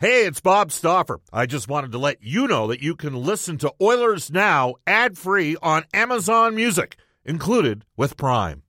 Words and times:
Hey, 0.00 0.26
it's 0.26 0.40
Bob 0.40 0.70
Stauffer. 0.70 1.18
I 1.32 1.46
just 1.46 1.66
wanted 1.66 1.90
to 1.90 1.98
let 1.98 2.22
you 2.22 2.46
know 2.46 2.68
that 2.68 2.80
you 2.80 2.94
can 2.94 3.16
listen 3.16 3.58
to 3.58 3.74
Oilers 3.82 4.30
Now 4.30 4.76
ad 4.86 5.18
free 5.18 5.56
on 5.60 5.86
Amazon 5.92 6.54
Music, 6.54 6.94
included 7.24 7.84
with 7.96 8.16
Prime. 8.16 8.62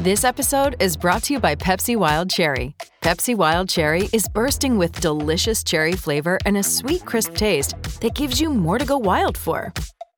This 0.00 0.24
episode 0.24 0.76
is 0.80 0.96
brought 0.96 1.24
to 1.24 1.34
you 1.34 1.38
by 1.40 1.54
Pepsi 1.54 1.98
Wild 1.98 2.30
Cherry. 2.30 2.74
Pepsi 3.02 3.34
Wild 3.34 3.68
Cherry 3.68 4.08
is 4.14 4.26
bursting 4.26 4.78
with 4.78 5.02
delicious 5.02 5.62
cherry 5.62 5.92
flavor 5.92 6.38
and 6.46 6.56
a 6.56 6.62
sweet, 6.62 7.04
crisp 7.04 7.34
taste 7.34 7.74
that 8.00 8.14
gives 8.14 8.40
you 8.40 8.48
more 8.48 8.78
to 8.78 8.86
go 8.86 8.96
wild 8.96 9.36
for. 9.36 9.70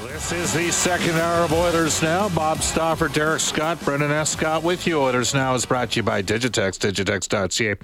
This 0.00 0.32
is 0.32 0.54
the 0.54 0.72
second 0.72 1.16
hour 1.16 1.44
of 1.44 1.52
Oilers 1.52 2.02
Now. 2.02 2.30
Bob 2.30 2.62
Stauffer, 2.62 3.08
Derek 3.08 3.40
Scott, 3.40 3.78
Brendan 3.84 4.10
S. 4.10 4.30
Scott 4.30 4.62
with 4.62 4.86
you. 4.86 4.98
Oilers 4.98 5.34
Now 5.34 5.52
is 5.54 5.66
brought 5.66 5.90
to 5.90 5.96
you 5.96 6.02
by 6.02 6.22
Digitex. 6.22 6.78
Digitex.ca 6.78 7.76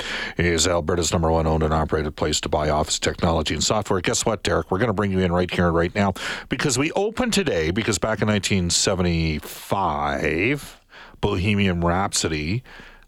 is 0.42 0.66
Alberta's 0.66 1.12
number 1.12 1.30
one 1.30 1.46
owned 1.46 1.62
and 1.62 1.74
operated 1.74 2.16
place 2.16 2.40
to 2.40 2.48
buy 2.48 2.70
office 2.70 2.98
technology 2.98 3.52
and 3.52 3.62
software. 3.62 4.00
Guess 4.00 4.24
what, 4.24 4.42
Derek? 4.42 4.70
We're 4.70 4.78
going 4.78 4.88
to 4.88 4.94
bring 4.94 5.12
you 5.12 5.18
in 5.18 5.32
right 5.32 5.50
here 5.50 5.66
and 5.66 5.76
right 5.76 5.94
now 5.94 6.14
because 6.48 6.78
we 6.78 6.90
opened 6.92 7.34
today 7.34 7.72
because 7.72 7.98
back 7.98 8.22
in 8.22 8.28
1975, 8.28 10.80
Bohemian 11.20 11.82
Rhapsody, 11.82 12.62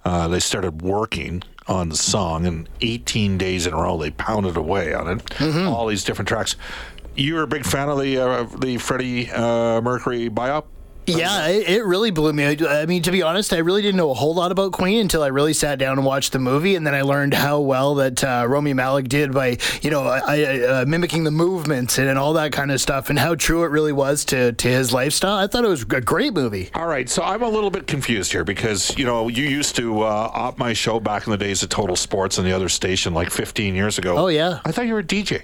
uh, 0.04 0.28
they 0.28 0.40
started 0.40 0.82
working 0.82 1.42
on 1.66 1.88
the 1.88 1.96
song, 1.96 2.46
and 2.46 2.68
18 2.80 3.38
days 3.38 3.66
in 3.66 3.72
a 3.72 3.76
row 3.76 3.96
they 3.96 4.10
pounded 4.10 4.56
away 4.56 4.92
on 4.92 5.08
it. 5.08 5.24
Mm-hmm. 5.24 5.68
All 5.68 5.86
these 5.86 6.04
different 6.04 6.28
tracks. 6.28 6.56
You 7.16 7.34
were 7.34 7.42
a 7.42 7.46
big 7.46 7.64
fan 7.64 7.88
of 7.88 7.98
the 7.98 8.18
uh, 8.18 8.44
the 8.58 8.78
Freddie 8.78 9.30
uh, 9.30 9.80
Mercury 9.80 10.30
biop. 10.30 10.64
Yeah, 11.06 11.48
it, 11.48 11.68
it, 11.68 11.84
really 11.84 12.10
blew 12.10 12.32
me. 12.32 12.56
I 12.66 12.86
mean, 12.86 13.02
to 13.02 13.10
be 13.10 13.22
honest, 13.22 13.52
I 13.52 13.58
really 13.58 13.82
didn't 13.82 13.96
know 13.96 14.10
a 14.10 14.14
whole 14.14 14.34
lot 14.34 14.52
about 14.52 14.72
Queen 14.72 15.00
until 15.00 15.22
I 15.22 15.28
really 15.28 15.52
sat 15.52 15.78
down 15.78 15.98
and 15.98 16.06
watched 16.06 16.32
the 16.32 16.38
movie, 16.38 16.76
and 16.76 16.86
then 16.86 16.94
I 16.94 17.02
learned 17.02 17.34
how 17.34 17.60
well 17.60 17.96
that 17.96 18.22
uh, 18.22 18.44
Rami 18.48 18.74
Malek 18.74 19.08
did 19.08 19.32
by, 19.32 19.58
you 19.82 19.90
know, 19.90 20.02
I, 20.02 20.20
I, 20.20 20.60
uh, 20.60 20.84
mimicking 20.86 21.24
the 21.24 21.30
movements 21.30 21.98
and, 21.98 22.08
and, 22.08 22.18
all 22.18 22.34
that 22.34 22.52
kind 22.52 22.70
of 22.70 22.80
stuff, 22.80 23.10
and 23.10 23.18
how 23.18 23.34
true 23.34 23.64
it 23.64 23.68
really 23.68 23.92
was 23.92 24.24
to, 24.26 24.52
to 24.52 24.68
his 24.68 24.92
lifestyle. 24.92 25.36
I 25.36 25.46
thought 25.46 25.64
it 25.64 25.68
was 25.68 25.82
a 25.82 26.00
great 26.00 26.34
movie. 26.34 26.70
All 26.74 26.86
right, 26.86 27.08
so 27.08 27.22
I'm 27.22 27.42
a 27.42 27.48
little 27.48 27.70
bit 27.70 27.86
confused 27.86 28.32
here 28.32 28.44
because 28.44 28.96
you 28.98 29.04
know 29.04 29.28
you 29.28 29.44
used 29.44 29.76
to 29.76 30.02
uh, 30.02 30.30
op 30.32 30.58
my 30.58 30.72
show 30.72 31.00
back 31.00 31.26
in 31.26 31.30
the 31.30 31.38
days 31.38 31.62
of 31.62 31.70
Total 31.70 31.96
Sports 31.96 32.38
and 32.38 32.46
the 32.46 32.52
other 32.52 32.68
station 32.68 33.14
like 33.14 33.30
15 33.30 33.74
years 33.74 33.98
ago. 33.98 34.16
Oh 34.16 34.28
yeah, 34.28 34.60
I 34.64 34.72
thought 34.72 34.86
you 34.86 34.94
were 34.94 35.00
a 35.00 35.04
DJ. 35.04 35.42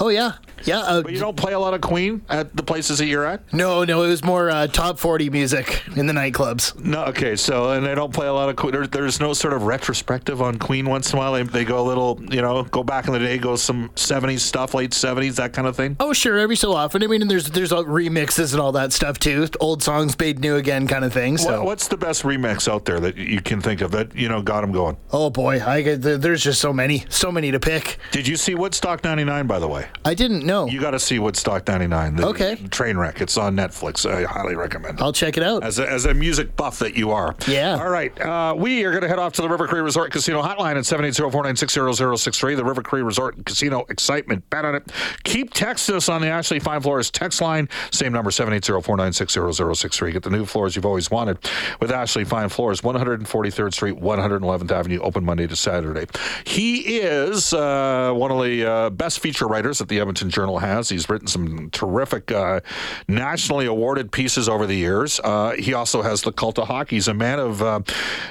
Oh 0.00 0.08
yeah, 0.08 0.32
yeah. 0.64 0.78
Uh, 0.80 1.02
but 1.02 1.12
you 1.12 1.18
don't 1.18 1.36
play 1.36 1.52
a 1.52 1.58
lot 1.58 1.74
of 1.74 1.80
Queen 1.80 2.22
at 2.28 2.56
the 2.56 2.62
places 2.62 2.98
that 2.98 3.06
you're 3.06 3.24
at. 3.24 3.52
No, 3.52 3.84
no. 3.84 4.02
It 4.02 4.08
was 4.08 4.24
more 4.24 4.50
uh, 4.50 4.66
top 4.66 4.98
forty 4.98 5.30
music 5.30 5.82
in 5.96 6.06
the 6.06 6.12
nightclubs. 6.12 6.78
No, 6.82 7.04
okay. 7.06 7.36
So 7.36 7.70
and 7.70 7.86
they 7.86 7.94
don't 7.94 8.12
play 8.12 8.26
a 8.26 8.32
lot 8.32 8.48
of 8.48 8.56
Queen. 8.56 8.72
There, 8.72 8.86
there's 8.86 9.20
no 9.20 9.32
sort 9.32 9.54
of 9.54 9.62
retrospective 9.62 10.42
on 10.42 10.58
Queen 10.58 10.86
once 10.86 11.12
in 11.12 11.18
a 11.18 11.22
while. 11.22 11.32
They, 11.32 11.42
they 11.42 11.64
go 11.64 11.80
a 11.80 11.86
little, 11.86 12.20
you 12.30 12.42
know, 12.42 12.64
go 12.64 12.82
back 12.82 13.06
in 13.06 13.12
the 13.12 13.18
day, 13.18 13.38
go 13.38 13.56
some 13.56 13.90
'70s 13.90 14.40
stuff, 14.40 14.74
late 14.74 14.90
'70s, 14.90 15.36
that 15.36 15.52
kind 15.52 15.68
of 15.68 15.76
thing. 15.76 15.96
Oh 16.00 16.12
sure, 16.12 16.38
every 16.38 16.56
so 16.56 16.72
often. 16.72 17.02
I 17.02 17.06
mean, 17.06 17.28
there's 17.28 17.50
there's 17.50 17.70
remixes 17.70 18.52
and 18.52 18.60
all 18.60 18.72
that 18.72 18.92
stuff 18.92 19.18
too. 19.18 19.46
Old 19.60 19.82
songs 19.82 20.18
made 20.18 20.40
new 20.40 20.56
again, 20.56 20.86
kind 20.86 21.04
of 21.04 21.12
thing. 21.12 21.38
So 21.38 21.58
what, 21.58 21.64
what's 21.66 21.88
the 21.88 21.96
best 21.96 22.22
remix 22.22 22.68
out 22.68 22.84
there 22.84 23.00
that 23.00 23.16
you 23.16 23.40
can 23.40 23.60
think 23.60 23.80
of 23.80 23.90
that 23.92 24.14
you 24.14 24.28
know 24.28 24.42
got 24.42 24.62
them 24.62 24.72
going? 24.72 24.96
Oh 25.12 25.30
boy, 25.30 25.62
I 25.62 25.82
there's 25.96 26.42
just 26.42 26.60
so 26.60 26.72
many, 26.72 27.04
so 27.08 27.30
many 27.30 27.50
to 27.50 27.60
pick. 27.60 27.98
Did 28.10 28.26
you 28.26 28.36
see 28.36 28.54
Woodstock 28.54 29.04
'99 29.04 29.46
by 29.46 29.58
the 29.58 29.68
way? 29.68 29.83
I 30.04 30.14
didn't 30.14 30.44
know. 30.44 30.66
You 30.66 30.80
got 30.80 30.92
to 30.92 30.98
see 30.98 31.18
Woodstock 31.18 31.66
99. 31.66 32.16
The 32.16 32.26
okay. 32.28 32.56
Train 32.70 32.96
wreck. 32.96 33.20
It's 33.20 33.36
on 33.36 33.56
Netflix. 33.56 34.08
I 34.08 34.24
highly 34.24 34.54
recommend 34.54 34.98
it. 34.98 35.02
I'll 35.02 35.12
check 35.12 35.36
it 35.36 35.42
out. 35.42 35.62
As 35.64 35.78
a, 35.78 35.90
as 35.90 36.04
a 36.06 36.14
music 36.14 36.56
buff 36.56 36.78
that 36.80 36.96
you 36.96 37.10
are. 37.10 37.34
Yeah. 37.48 37.78
All 37.78 37.88
right. 37.88 38.18
Uh, 38.20 38.54
we 38.56 38.84
are 38.84 38.90
going 38.90 39.02
to 39.02 39.08
head 39.08 39.18
off 39.18 39.32
to 39.34 39.42
the 39.42 39.48
River 39.48 39.66
Cree 39.66 39.80
Resort 39.80 40.12
Casino 40.12 40.42
hotline 40.42 40.76
at 40.76 40.84
780-496-0063. 40.84 42.56
The 42.56 42.64
River 42.64 42.82
Cree 42.82 43.02
Resort 43.02 43.44
Casino 43.44 43.84
excitement. 43.88 44.48
Bet 44.50 44.64
on 44.64 44.74
it. 44.74 44.90
Keep 45.24 45.54
texting 45.54 45.94
us 45.94 46.08
on 46.08 46.20
the 46.20 46.28
Ashley 46.28 46.60
Fine 46.60 46.80
Floors 46.82 47.10
text 47.10 47.40
line. 47.40 47.68
Same 47.90 48.12
number, 48.12 48.30
780-496-0063. 48.30 50.12
Get 50.12 50.22
the 50.22 50.30
new 50.30 50.44
floors 50.44 50.76
you've 50.76 50.86
always 50.86 51.10
wanted 51.10 51.38
with 51.80 51.90
Ashley 51.90 52.24
Fine 52.24 52.48
Floors, 52.48 52.80
143rd 52.82 53.72
Street, 53.72 53.96
111th 53.96 54.70
Avenue, 54.70 55.00
open 55.00 55.24
Monday 55.24 55.46
to 55.46 55.56
Saturday. 55.56 56.06
He 56.44 56.98
is 56.98 57.52
uh, 57.52 58.12
one 58.14 58.30
of 58.30 58.42
the 58.42 58.64
uh, 58.68 58.90
best 58.90 59.20
feature 59.20 59.46
writers 59.46 59.73
that 59.78 59.88
the 59.88 60.00
Edmonton 60.00 60.30
Journal 60.30 60.58
has. 60.58 60.88
He's 60.88 61.08
written 61.08 61.26
some 61.26 61.70
terrific 61.70 62.30
uh, 62.30 62.60
nationally 63.08 63.66
awarded 63.66 64.12
pieces 64.12 64.48
over 64.48 64.66
the 64.66 64.74
years. 64.74 65.20
Uh, 65.22 65.52
he 65.52 65.74
also 65.74 66.02
has 66.02 66.22
the 66.22 66.32
cult 66.32 66.58
of 66.58 66.68
hockey. 66.68 66.96
He's 66.96 67.08
a 67.08 67.14
man 67.14 67.38
of 67.38 67.62
uh, 67.62 67.80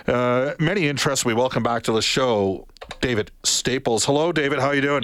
uh, 0.07 0.53
many 0.59 0.87
interests. 0.87 1.25
We 1.25 1.33
welcome 1.33 1.63
back 1.63 1.83
to 1.83 1.91
the 1.91 2.01
show 2.01 2.67
David 3.01 3.31
Staples. 3.43 4.05
Hello, 4.05 4.31
David. 4.31 4.59
How 4.59 4.67
are 4.67 4.75
you 4.75 4.81
doing? 4.81 5.03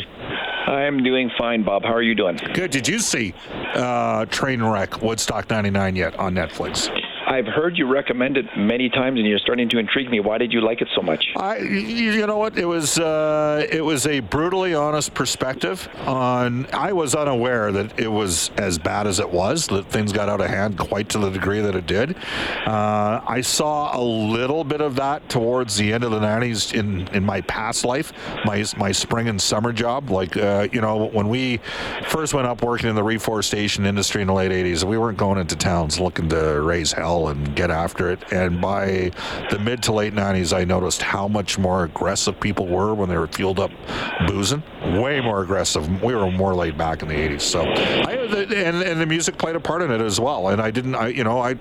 I'm 0.67 1.03
doing 1.03 1.31
fine, 1.37 1.63
Bob. 1.63 1.83
How 1.83 1.93
are 1.93 2.01
you 2.01 2.13
doing? 2.13 2.37
Good. 2.53 2.69
Did 2.69 2.87
you 2.87 2.99
see 2.99 3.33
uh, 3.73 4.25
Trainwreck 4.25 5.01
Woodstock 5.01 5.49
99 5.49 5.95
yet 5.95 6.15
on 6.19 6.35
Netflix? 6.35 6.89
I've 7.29 7.45
heard 7.45 7.77
you 7.77 7.85
recommend 7.85 8.37
it 8.37 8.45
many 8.57 8.89
times, 8.89 9.19
and 9.19 9.27
you're 9.27 9.37
starting 9.37 9.69
to 9.69 9.77
intrigue 9.77 10.09
me. 10.09 10.19
Why 10.19 10.39
did 10.39 10.51
you 10.51 10.61
like 10.61 10.81
it 10.81 10.87
so 10.95 11.03
much? 11.03 11.27
I, 11.37 11.57
you 11.59 12.25
know 12.25 12.39
what? 12.39 12.57
It 12.57 12.65
was 12.65 12.97
uh, 12.97 13.67
it 13.71 13.85
was 13.85 14.07
a 14.07 14.19
brutally 14.19 14.73
honest 14.73 15.13
perspective 15.13 15.87
on. 16.07 16.65
I 16.73 16.91
was 16.91 17.13
unaware 17.13 17.71
that 17.71 17.99
it 17.99 18.07
was 18.07 18.49
as 18.57 18.79
bad 18.79 19.05
as 19.05 19.19
it 19.19 19.29
was. 19.29 19.67
That 19.67 19.85
things 19.85 20.11
got 20.11 20.27
out 20.27 20.41
of 20.41 20.47
hand 20.47 20.79
quite 20.79 21.09
to 21.09 21.19
the 21.19 21.29
degree 21.29 21.61
that 21.61 21.75
it 21.75 21.85
did. 21.85 22.15
Uh, 22.65 23.21
I 23.27 23.41
saw 23.41 23.95
a 23.95 24.01
little 24.01 24.63
bit 24.63 24.81
of 24.81 24.95
that 24.95 25.29
towards 25.29 25.77
the 25.77 25.93
end 25.93 26.03
of 26.03 26.09
the 26.09 26.19
'90s 26.19 26.73
in 26.73 27.07
in 27.09 27.23
my 27.23 27.41
past 27.41 27.85
life, 27.85 28.11
my 28.43 28.65
my 28.75 28.91
spring 28.91 29.29
and 29.29 29.39
summer 29.39 29.71
job. 29.71 30.09
Like 30.09 30.35
uh, 30.35 30.67
you 30.71 30.81
know, 30.81 31.05
when 31.05 31.29
we 31.29 31.57
first 32.07 32.33
went 32.33 32.47
up 32.47 32.63
working 32.63 32.89
in 32.89 32.95
the 32.95 33.03
reforestation 33.03 33.85
industry 33.85 34.23
in 34.23 34.27
the 34.27 34.33
late 34.33 34.51
'80s, 34.51 34.83
we 34.83 34.97
weren't 34.97 35.19
going 35.19 35.37
into 35.37 35.55
towns 35.55 35.99
looking 35.99 36.27
to 36.29 36.59
raise 36.61 36.91
hell 36.91 37.18
and 37.27 37.55
get 37.55 37.69
after 37.69 38.09
it. 38.09 38.31
And 38.31 38.61
by 38.61 39.11
the 39.51 39.59
mid 39.59 39.83
to 39.83 39.93
late 39.93 40.13
90s, 40.13 40.55
I 40.55 40.63
noticed 40.63 41.01
how 41.01 41.27
much 41.27 41.59
more 41.59 41.83
aggressive 41.83 42.39
people 42.39 42.67
were 42.67 42.93
when 42.93 43.09
they 43.09 43.17
were 43.17 43.27
fueled 43.27 43.59
up 43.59 43.71
boozing. 44.27 44.63
Way 44.81 45.21
more 45.21 45.41
aggressive. 45.41 46.01
We 46.01 46.15
were 46.15 46.31
more 46.31 46.55
laid 46.55 46.77
back 46.77 47.01
in 47.01 47.07
the 47.09 47.15
80s. 47.15 47.41
So, 47.41 47.61
I, 47.61 48.13
and, 48.13 48.81
and 48.81 49.01
the 49.01 49.05
music 49.05 49.37
played 49.37 49.55
a 49.55 49.59
part 49.59 49.81
in 49.81 49.91
it 49.91 50.01
as 50.01 50.19
well. 50.19 50.49
And 50.49 50.61
I 50.61 50.71
didn't, 50.71 50.95
I, 50.95 51.09
you 51.09 51.23
know, 51.23 51.39
I, 51.39 51.55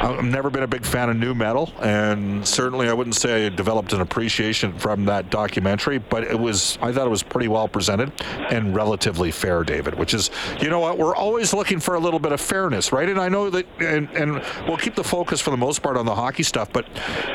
I've 0.00 0.24
never 0.24 0.48
been 0.48 0.62
a 0.62 0.68
big 0.68 0.84
fan 0.84 1.10
of 1.10 1.16
new 1.16 1.34
metal, 1.34 1.72
and 1.80 2.46
certainly 2.46 2.88
I 2.88 2.92
wouldn't 2.92 3.16
say 3.16 3.46
I 3.46 3.48
developed 3.48 3.92
an 3.92 4.00
appreciation 4.00 4.72
from 4.78 5.04
that 5.06 5.30
documentary. 5.30 5.98
But 5.98 6.24
it 6.24 6.38
was, 6.38 6.78
I 6.80 6.92
thought 6.92 7.06
it 7.06 7.10
was 7.10 7.22
pretty 7.22 7.48
well 7.48 7.68
presented 7.68 8.12
and 8.50 8.74
relatively 8.74 9.30
fair, 9.30 9.64
David. 9.64 9.96
Which 9.96 10.14
is, 10.14 10.30
you 10.60 10.70
know 10.70 10.78
what, 10.80 10.98
we're 10.98 11.16
always 11.16 11.52
looking 11.52 11.80
for 11.80 11.94
a 11.94 12.00
little 12.00 12.20
bit 12.20 12.32
of 12.32 12.40
fairness, 12.40 12.92
right? 12.92 13.08
And 13.08 13.20
I 13.20 13.28
know 13.28 13.50
that, 13.50 13.66
and, 13.80 14.08
and 14.10 14.42
we'll 14.68 14.76
keep 14.76 14.94
the 14.94 15.04
focus 15.04 15.40
for 15.40 15.50
the 15.50 15.56
most 15.56 15.82
part 15.82 15.96
on 15.96 16.06
the 16.06 16.14
hockey 16.14 16.44
stuff. 16.44 16.72
But 16.72 16.86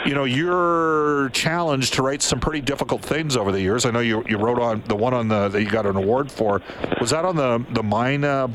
you 0.05 0.15
know, 0.15 0.23
you're 0.23 1.29
challenged 1.29 1.93
to 1.95 2.01
write 2.01 2.21
some 2.21 2.39
pretty 2.39 2.61
difficult 2.61 3.01
things 3.01 3.35
over 3.35 3.51
the 3.51 3.61
years. 3.61 3.85
I 3.85 3.91
know 3.91 3.99
you 3.99 4.23
you 4.27 4.37
wrote 4.37 4.59
on 4.59 4.83
the 4.87 4.95
one 4.95 5.13
on 5.13 5.27
the 5.27 5.49
that 5.49 5.61
you 5.61 5.69
got 5.69 5.85
an 5.85 5.97
award 5.97 6.31
for. 6.31 6.61
Was 7.01 7.09
that 7.09 7.25
on 7.25 7.35
the 7.35 7.65
the 7.73 7.83
mine? 7.83 8.23
Uh, 8.23 8.47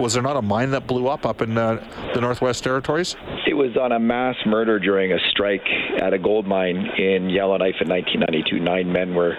was 0.00 0.14
there 0.14 0.22
not 0.22 0.36
a 0.36 0.42
mine 0.42 0.70
that 0.70 0.86
blew 0.86 1.08
up 1.08 1.26
up 1.26 1.42
in 1.42 1.58
uh, 1.58 2.10
the 2.14 2.20
Northwest 2.20 2.64
Territories? 2.64 3.16
It 3.60 3.74
was 3.74 3.76
on 3.76 3.92
a 3.92 3.98
mass 3.98 4.36
murder 4.46 4.78
during 4.78 5.12
a 5.12 5.18
strike 5.30 5.66
at 6.00 6.14
a 6.14 6.18
gold 6.18 6.46
mine 6.46 6.78
in 6.96 7.28
Yellowknife 7.28 7.74
in 7.82 7.90
1992. 7.90 8.58
Nine 8.58 8.90
men 8.90 9.14
were 9.14 9.36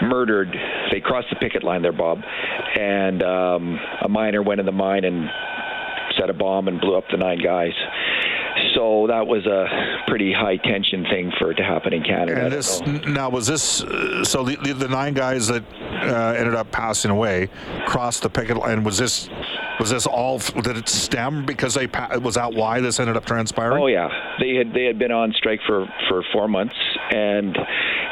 murdered. 0.00 0.56
They 0.90 1.00
crossed 1.00 1.28
the 1.28 1.36
picket 1.36 1.62
line 1.62 1.82
there, 1.82 1.92
Bob, 1.92 2.20
and 2.78 3.22
um, 3.22 3.78
a 4.02 4.08
miner 4.08 4.42
went 4.42 4.60
in 4.60 4.64
the 4.64 4.72
mine 4.72 5.04
and 5.04 5.28
set 6.18 6.30
a 6.30 6.32
bomb 6.32 6.68
and 6.68 6.80
blew 6.80 6.96
up 6.96 7.04
the 7.10 7.18
nine 7.18 7.40
guys. 7.44 7.74
So 8.74 9.06
that 9.08 9.26
was 9.26 9.44
a 9.44 9.66
pretty 10.06 10.32
high 10.32 10.56
tension 10.56 11.04
thing 11.04 11.30
for 11.38 11.50
it 11.50 11.56
to 11.56 11.62
happen 11.62 11.92
in 11.92 12.02
Canada. 12.02 12.44
And 12.44 12.52
this 12.52 12.80
now 12.80 13.28
was 13.28 13.46
this 13.46 13.82
uh, 13.82 14.24
so 14.24 14.44
the, 14.44 14.56
the, 14.56 14.72
the 14.72 14.88
nine 14.88 15.12
guys 15.12 15.46
that 15.48 15.62
uh, 15.74 16.34
ended 16.38 16.54
up 16.54 16.72
passing 16.72 17.10
away 17.10 17.50
crossed 17.84 18.22
the 18.22 18.30
picket 18.30 18.56
line. 18.56 18.82
Was 18.82 18.96
this 18.96 19.28
was 19.78 19.90
this 19.90 20.06
all? 20.06 20.38
Did 20.38 20.76
it 20.76 20.88
stem 20.88 21.44
because 21.44 21.74
they 21.74 21.86
was 22.20 22.34
that 22.34 22.52
why 22.54 22.80
this 22.80 23.00
ended 23.00 23.16
up 23.16 23.24
transpiring? 23.24 23.82
Oh 23.82 23.86
yeah, 23.86 24.08
they 24.40 24.54
had 24.54 24.72
they 24.72 24.84
had 24.84 24.98
been 24.98 25.12
on 25.12 25.32
strike 25.32 25.60
for 25.66 25.86
for 26.08 26.22
four 26.32 26.48
months, 26.48 26.76
and 27.10 27.56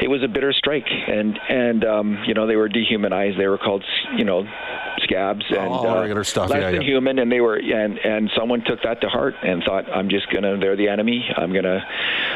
it 0.01 0.09
was 0.09 0.23
a 0.23 0.29
bitter 0.29 0.53
strike, 0.53 0.89
and 0.89 1.39
and 1.49 1.85
um, 1.85 2.19
you 2.27 2.35
know 2.35 2.47
they 2.47 2.57
were 2.57 2.69
dehumanized. 2.69 3.39
They 3.39 3.49
were 3.49 3.59
called 3.59 3.85
you 4.17 4.25
know 4.25 4.45
scabs 4.99 5.45
and 5.51 5.59
All 5.59 5.89
uh, 5.89 6.01
regular 6.01 6.25
stuff, 6.25 6.51
less 6.51 6.61
yeah, 6.61 6.71
than 6.71 6.83
yeah. 6.83 6.89
human, 6.89 7.19
and 7.19 7.31
they 7.31 7.41
were 7.41 7.57
and 7.57 7.99
and 7.99 8.31
someone 8.37 8.63
took 8.65 8.83
that 8.83 9.01
to 9.01 9.09
heart 9.09 9.35
and 9.43 9.63
thought, 9.65 9.91
I'm 9.91 10.09
just 10.09 10.31
gonna, 10.33 10.59
they're 10.59 10.77
the 10.77 10.89
enemy. 10.89 11.25
I'm 11.37 11.53
gonna, 11.53 11.85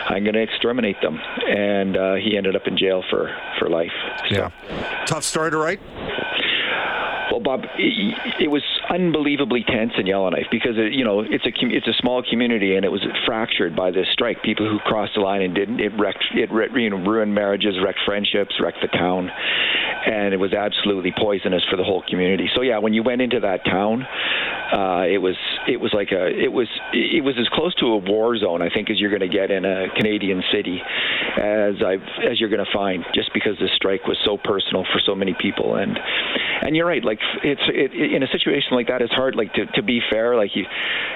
I'm 0.07 0.25
gonna 0.25 0.41
exterminate 0.41 1.01
them, 1.01 1.19
and 1.47 1.97
uh, 1.97 2.15
he 2.15 2.37
ended 2.37 2.57
up 2.57 2.67
in 2.67 2.77
jail 2.77 3.03
for 3.11 3.35
for 3.59 3.69
life. 3.69 3.93
So. 4.29 4.35
Yeah. 4.35 5.05
Tough 5.07 5.25
story 5.25 5.51
to 5.51 5.57
write. 5.57 5.81
Bob, 7.43 7.65
it, 7.79 8.41
it 8.41 8.49
was 8.49 8.63
unbelievably 8.89 9.65
tense 9.65 9.93
in 9.99 10.07
Yellowknife 10.07 10.47
because 10.51 10.77
it, 10.77 10.93
you 10.93 11.05
know 11.05 11.21
it's 11.21 11.47
a 11.47 11.53
it's 11.55 11.89
a 11.89 11.95
small 11.99 12.23
community 12.23 12.77
and 12.77 12.85
it 12.85 12.93
was 12.93 13.05
fractured 13.27 13.75
by 13.75 13.91
this 13.91 14.07
strike. 14.13 14.43
People 14.43 14.69
who 14.69 14.79
crossed 14.81 15.15
the 15.15 15.21
line 15.21 15.43
and 15.43 15.55
didn't 15.55 15.81
it 15.81 15.93
wrecked 15.99 16.25
it 16.35 16.51
you 16.51 16.91
know 16.91 16.97
ruined 16.97 17.35
marriages, 17.35 17.77
wrecked 17.83 18.01
friendships, 18.05 18.55
wrecked 18.61 18.81
the 18.83 18.89
town, 18.89 19.31
and 20.07 20.35
it 20.35 20.39
was 20.39 20.53
absolutely 20.53 21.13
poisonous 21.17 21.63
for 21.71 21.77
the 21.77 21.85
whole 21.85 22.03
community. 22.09 22.49
So 22.55 22.63
yeah, 22.63 22.79
when 22.79 22.95
you 22.95 23.03
went 23.03 23.23
into 23.23 23.41
that 23.41 23.65
town, 23.65 24.07
uh, 24.73 25.05
it 25.09 25.19
was 25.19 25.37
it 25.69 25.81
was 25.81 25.93
like 25.93 26.13
a 26.13 26.27
it 26.27 26.53
was 26.53 26.69
it 26.93 27.25
was 27.25 27.37
as 27.39 27.49
close 27.49 27.75
to 27.77 27.87
a 27.87 27.99
war 27.99 28.37
zone 28.37 28.63
I 28.63 28.71
think 28.71 28.91
as 28.91 29.01
you're 29.01 29.11
going 29.11 29.29
to 29.29 29.29
get 29.29 29.51
in 29.51 29.65
a 29.65 29.89
Canadian 29.97 30.43
city, 30.53 30.81
as 31.37 31.83
I've 31.85 32.03
as 32.25 32.41
you're 32.41 32.51
going 32.51 32.65
to 32.65 32.73
find 32.73 33.05
just 33.15 33.33
because 33.35 33.59
this 33.59 33.71
strike 33.75 34.07
was 34.07 34.19
so 34.25 34.37
personal 34.37 34.85
for 34.93 35.01
so 35.05 35.15
many 35.15 35.35
people 35.39 35.77
and 35.77 35.99
and 36.63 36.77
you're 36.77 36.87
right 36.87 37.05
like 37.05 37.19
it's 37.43 37.63
it, 37.69 37.93
in 37.95 38.23
a 38.23 38.27
situation 38.29 38.73
like 38.73 38.89
that 38.89 39.03
it's 39.03 39.13
hard 39.13 39.35
like 39.37 39.53
to, 39.55 39.67
to 39.67 39.83
be 39.83 40.01
fair 40.11 40.37
like 40.37 40.55
you 40.55 40.65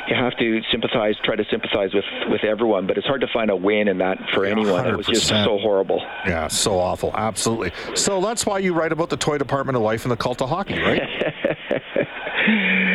you 0.09 0.15
have 0.15 0.37
to 0.39 0.61
sympathize 0.71 1.15
try 1.25 1.37
to 1.37 1.45
sympathize 1.51 1.95
with 1.95 2.05
with 2.29 2.45
everyone 2.45 2.87
but 2.87 2.97
it's 2.99 3.07
hard 3.07 3.21
to 3.21 3.27
find 3.33 3.51
a 3.51 3.57
win 3.57 3.89
in 3.89 3.99
that 3.99 4.19
for 4.33 4.45
Yeah, 4.45 4.53
anyone 4.53 4.87
it 4.87 4.97
was 4.97 5.07
just 5.07 5.29
so 5.29 5.59
horrible 5.59 6.01
Yeah, 6.27 6.49
so 6.49 6.79
awful. 6.79 7.13
Absolutely. 7.15 7.73
So 7.95 8.21
that's 8.21 8.47
why 8.47 8.59
you 8.59 8.73
write 8.75 8.93
about 8.93 9.11
the 9.11 9.17
toy 9.17 9.39
department 9.39 9.77
of 9.77 9.83
life 9.83 10.05
and 10.05 10.13
the 10.13 10.17
cult 10.17 10.41
of 10.43 10.49
hockey, 10.49 10.79
right? 10.81 11.03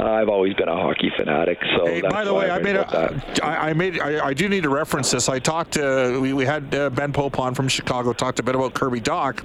uh, 0.00 0.10
I've 0.10 0.28
always 0.28 0.54
been 0.54 0.68
a 0.68 0.74
hockey 0.74 1.12
fanatic 1.16 1.58
so 1.76 1.86
Hey, 1.86 2.00
by 2.00 2.24
the 2.24 2.32
way, 2.32 2.50
I 2.50 2.58
made 2.58 2.76
a, 2.76 3.22
I, 3.42 3.70
I 3.70 3.72
made, 3.72 4.00
I, 4.00 4.28
I 4.28 4.34
do 4.34 4.48
need 4.48 4.62
to 4.62 4.68
reference 4.68 5.10
this. 5.10 5.28
I 5.28 5.38
talked 5.38 5.72
to, 5.72 6.18
we, 6.20 6.32
we 6.32 6.44
had 6.44 6.74
uh, 6.74 6.90
Ben 6.90 7.12
Pope 7.12 7.38
on 7.38 7.54
from 7.54 7.68
Chicago, 7.68 8.12
talked 8.12 8.38
a 8.38 8.42
bit 8.42 8.54
about 8.54 8.74
Kirby 8.74 9.00
Dach, 9.00 9.44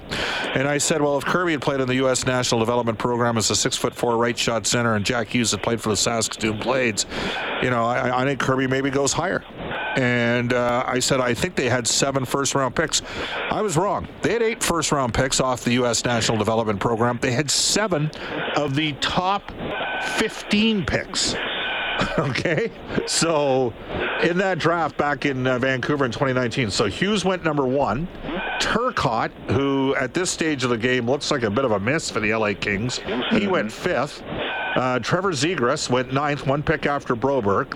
and 0.56 0.66
I 0.66 0.78
said, 0.78 1.02
well, 1.02 1.18
if 1.18 1.24
Kirby 1.24 1.52
had 1.52 1.62
played 1.62 1.80
in 1.80 1.88
the 1.88 1.96
U.S. 1.96 2.26
National 2.26 2.58
Development 2.60 2.98
Program 2.98 3.36
as 3.36 3.50
a 3.50 3.56
six 3.56 3.76
foot 3.76 3.94
four 3.94 4.16
right 4.16 4.38
shot 4.38 4.66
center, 4.66 4.94
and 4.94 5.04
Jack 5.04 5.28
Hughes 5.28 5.50
had 5.50 5.62
played 5.62 5.80
for 5.80 5.90
the 5.90 5.96
Saskatoon 5.96 6.58
Blades, 6.58 7.06
you 7.62 7.70
know, 7.70 7.84
I, 7.84 8.22
I 8.22 8.24
think 8.24 8.40
Kirby 8.40 8.66
maybe 8.66 8.90
goes 8.90 9.12
higher. 9.12 9.44
And 9.96 10.52
uh, 10.52 10.84
I 10.86 10.98
said, 10.98 11.20
I 11.20 11.32
think 11.32 11.56
they 11.56 11.68
had 11.70 11.86
seven 11.86 12.24
first 12.26 12.54
round 12.54 12.76
picks. 12.76 13.00
I 13.50 13.62
was 13.62 13.76
wrong. 13.76 14.06
They 14.22 14.34
had 14.34 14.42
eight 14.42 14.62
first 14.62 14.92
round 14.92 15.14
picks 15.14 15.40
off 15.40 15.64
the 15.64 15.72
U.S. 15.72 16.04
National 16.04 16.36
Development 16.36 16.78
Program. 16.78 17.18
They 17.20 17.32
had 17.32 17.50
seven 17.50 18.10
of 18.56 18.74
the 18.74 18.92
top 18.94 19.52
15 20.18 20.84
picks. 20.86 21.34
Okay, 22.18 22.70
so 23.06 23.72
in 24.22 24.36
that 24.38 24.58
draft 24.58 24.98
back 24.98 25.24
in 25.24 25.46
uh, 25.46 25.58
Vancouver 25.58 26.04
in 26.04 26.10
2019, 26.10 26.70
so 26.70 26.86
Hughes 26.86 27.24
went 27.24 27.42
number 27.42 27.66
one. 27.66 28.06
Turcotte, 28.60 29.30
who 29.50 29.94
at 29.96 30.12
this 30.12 30.30
stage 30.30 30.62
of 30.62 30.68
the 30.70 30.76
game 30.76 31.06
looks 31.08 31.30
like 31.30 31.42
a 31.42 31.50
bit 31.50 31.64
of 31.64 31.72
a 31.72 31.80
miss 31.80 32.10
for 32.10 32.20
the 32.20 32.34
LA 32.34 32.52
Kings, 32.52 33.00
he 33.30 33.46
went 33.46 33.72
fifth. 33.72 34.22
Uh, 34.76 34.98
Trevor 34.98 35.32
Zegras 35.32 35.88
went 35.88 36.12
ninth, 36.12 36.46
one 36.46 36.62
pick 36.62 36.84
after 36.84 37.16
Broberg. 37.16 37.74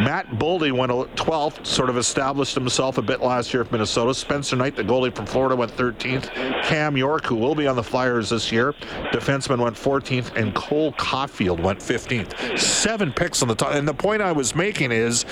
Matt 0.00 0.28
Boldy 0.30 0.72
went 0.72 0.90
12th, 0.90 1.64
sort 1.64 1.88
of 1.88 1.96
established 1.96 2.54
himself 2.54 2.98
a 2.98 3.02
bit 3.02 3.20
last 3.20 3.54
year 3.54 3.64
for 3.64 3.72
Minnesota. 3.72 4.12
Spencer 4.12 4.56
Knight, 4.56 4.76
the 4.76 4.82
goalie 4.82 5.14
from 5.14 5.26
Florida, 5.26 5.54
went 5.54 5.70
13th. 5.76 6.32
Cam 6.64 6.96
York, 6.96 7.24
who 7.26 7.36
will 7.36 7.54
be 7.54 7.66
on 7.66 7.76
the 7.76 7.82
Flyers 7.82 8.30
this 8.30 8.50
year, 8.50 8.72
defenseman, 9.12 9.58
went 9.60 9.76
14th, 9.76 10.34
and 10.36 10.54
Cole 10.54 10.92
Caufield 10.94 11.60
went 11.60 11.78
15th. 11.78 12.58
Seven 12.58 13.12
picks 13.12 13.40
on 13.42 13.48
the 13.48 13.54
top. 13.54 13.74
And 13.74 13.86
the 13.86 13.94
point 13.94 14.20
I 14.20 14.32
was 14.32 14.54
making 14.54 14.90
is 14.90 15.24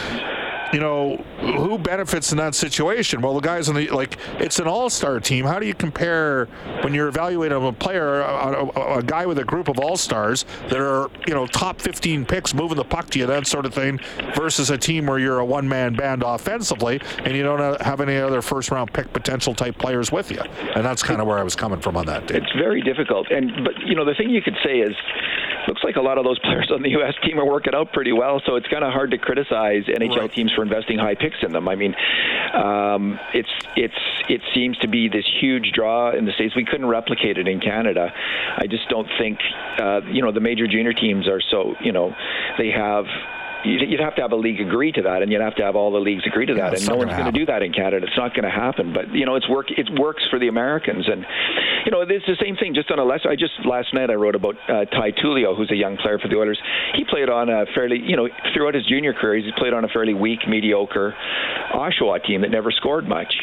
you 0.73 0.81
know, 0.81 1.17
who 1.41 1.79
benefits 1.79 2.33
in 2.33 2.39
that 2.39 2.55
situation? 2.55 3.21
Well, 3.21 3.35
the 3.35 3.41
guys 3.41 3.69
on 3.69 3.75
the 3.75 3.89
like, 3.91 4.17
it's 4.41 4.59
an 4.59 4.67
all-star 4.67 5.21
team. 5.21 5.45
How 5.45 5.59
do 5.59 5.67
you 5.67 5.75
compare 5.75 6.47
when 6.83 6.95
you're 6.95 7.09
evaluating 7.09 7.67
a 7.67 7.73
player, 7.73 8.21
a, 8.21 8.65
a, 8.65 8.99
a 8.99 9.03
guy 9.03 9.27
with 9.27 9.39
a 9.39 9.45
group 9.45 9.69
of 9.69 9.79
all-stars 9.79 10.45
that 10.69 10.81
are, 10.81 11.11
you 11.27 11.35
know, 11.35 11.47
top 11.47 11.81
15 11.81 12.25
picks, 12.25 12.55
moving 12.55 12.77
the 12.77 12.85
puck 12.85 13.11
to 13.11 13.19
you, 13.19 13.27
that 13.27 13.47
sort 13.47 13.67
of 13.67 13.75
thing, 13.75 14.01
versus 14.35 14.71
a 14.71 14.79
team 14.79 15.07
where 15.07 15.19
you're 15.19 15.41
a 15.41 15.45
one-man 15.45 15.95
band 15.95 16.23
offensively 16.23 17.01
and 17.19 17.37
you 17.37 17.43
don't 17.43 17.81
have 17.83 18.01
any 18.01 18.17
other 18.17 18.41
first-round 18.43 18.93
pick 18.93 19.13
potential 19.13 19.55
type 19.55 19.77
players 19.79 20.11
with 20.11 20.31
you? 20.31 20.41
And 20.75 20.85
that's 20.85 21.03
kind 21.03 21.21
of 21.21 21.27
where 21.27 21.39
I 21.39 21.43
was 21.43 21.55
coming 21.55 21.81
from 21.81 21.97
on 21.97 22.07
that. 22.07 22.27
Dave. 22.27 22.43
It's 22.43 22.53
very 22.53 22.83
difficult. 22.83 23.31
And 23.31 23.65
but 23.65 23.75
you 23.85 23.95
know 23.95 24.05
the 24.05 24.15
thing 24.15 24.31
you 24.31 24.43
could 24.43 24.57
say 24.65 24.81
is 24.81 24.95
looks 25.69 25.83
like 25.85 25.97
a 25.97 26.01
lot 26.03 26.19
of 26.19 26.25
those 26.25 26.39
players 26.45 26.71
on 26.71 26.83
the 26.83 26.91
U.S. 26.91 27.15
team 27.25 27.39
are 27.39 27.47
working 27.47 27.75
out 27.75 27.93
pretty 27.93 28.13
well. 28.13 28.41
So 28.47 28.57
it's 28.57 28.69
kind 28.69 28.85
of 28.85 28.93
hard 28.93 29.11
to 29.13 29.19
criticize 29.19 29.85
NHL 29.85 30.17
Right. 30.17 30.33
teams 30.33 30.53
for 30.53 30.63
investing 30.63 30.99
high 30.99 31.15
picks 31.15 31.37
in 31.43 31.53
them. 31.53 31.69
I 31.69 31.75
mean, 31.77 31.95
um, 32.55 33.19
it's 33.35 33.49
it's 33.77 33.95
it 34.29 34.41
seems 34.55 34.77
to 34.79 34.89
be 34.89 35.09
this 35.09 35.27
huge 35.41 35.73
draw 35.73 36.13
in 36.13 36.25
the 36.25 36.33
states. 36.33 36.55
We 36.57 36.65
couldn't 36.65 36.87
replicate 36.87 37.39
it 37.39 37.49
in 37.49 37.61
Canada. 37.61 38.13
I 38.57 38.67
just 38.67 38.89
don't 38.89 39.09
think 39.19 39.39
uh, 39.79 40.01
you 40.11 40.23
know 40.23 40.33
the 40.33 40.41
major 40.41 40.67
junior 40.67 40.93
teams 40.93 41.29
are 41.29 41.41
so 41.41 41.75
you 41.81 41.93
know 41.93 42.15
they 42.59 42.71
have. 42.71 43.07
You'd 43.65 43.91
you'd 43.91 44.01
have 44.01 44.15
to 44.17 44.23
have 44.23 44.33
a 44.33 44.37
league 44.37 44.61
agree 44.61 44.93
to 44.93 45.03
that, 45.03 45.23
and 45.23 45.31
you'd 45.31 45.41
have 45.41 45.55
to 45.57 45.63
have 45.63 45.77
all 45.77 45.93
the 45.93 46.01
leagues 46.01 46.25
agree 46.27 46.47
to 46.47 46.55
that, 46.55 46.73
it's 46.73 46.83
and 46.83 46.91
no 46.91 46.97
one's 46.97 47.13
going 47.13 47.33
to 47.33 47.39
do 47.39 47.47
that 47.47 47.63
in 47.63 47.73
Canada. 47.73 48.07
It's 48.07 48.17
not 48.17 48.35
going 48.35 48.45
to 48.45 48.51
happen. 48.51 48.93
But 48.93 49.15
you 49.15 49.27
know, 49.27 49.37
it's 49.37 49.49
work. 49.49 49.71
It 49.71 49.89
works 49.99 50.23
for 50.31 50.39
the 50.39 50.49
Americans, 50.49 51.09
and 51.09 51.25
you 51.85 51.93
know, 51.93 52.03
it's 52.03 52.27
the 52.27 52.37
same 52.43 52.57
thing. 52.57 52.75
Just 52.75 52.91
on 52.91 52.99
a 52.99 53.05
lesser. 53.05 53.31
I 53.31 53.37
just 53.37 53.55
last 53.65 53.95
night 53.95 54.11
I 54.11 54.15
wrote 54.15 54.35
about 54.35 54.57
uh, 54.69 54.85
Ty 54.87 55.13
Tullio, 55.13 55.57
who's 55.57 55.71
a 55.71 55.77
young 55.77 55.97
player 55.97 56.19
for 56.19 56.29
the 56.29 56.37
Oilers. 56.37 56.59
He 56.95 57.05
played 57.05 57.29
on 57.29 57.49
a 57.49 57.67
fairly, 57.75 57.99
you 57.99 58.17
know, 58.17 58.29
throughout 58.55 58.75
his 58.75 58.87
junior 58.87 59.13
career, 59.13 59.43
he's 59.43 59.53
played 59.57 59.73
on 59.73 59.85
a 59.85 59.89
fairly 59.89 60.15
weak, 60.15 60.41
mediocre 60.49 61.15
Oshawa 61.75 62.25
team 62.25 62.43
that 62.43 62.51
never 62.51 62.71
scored 62.71 63.09
much, 63.09 63.35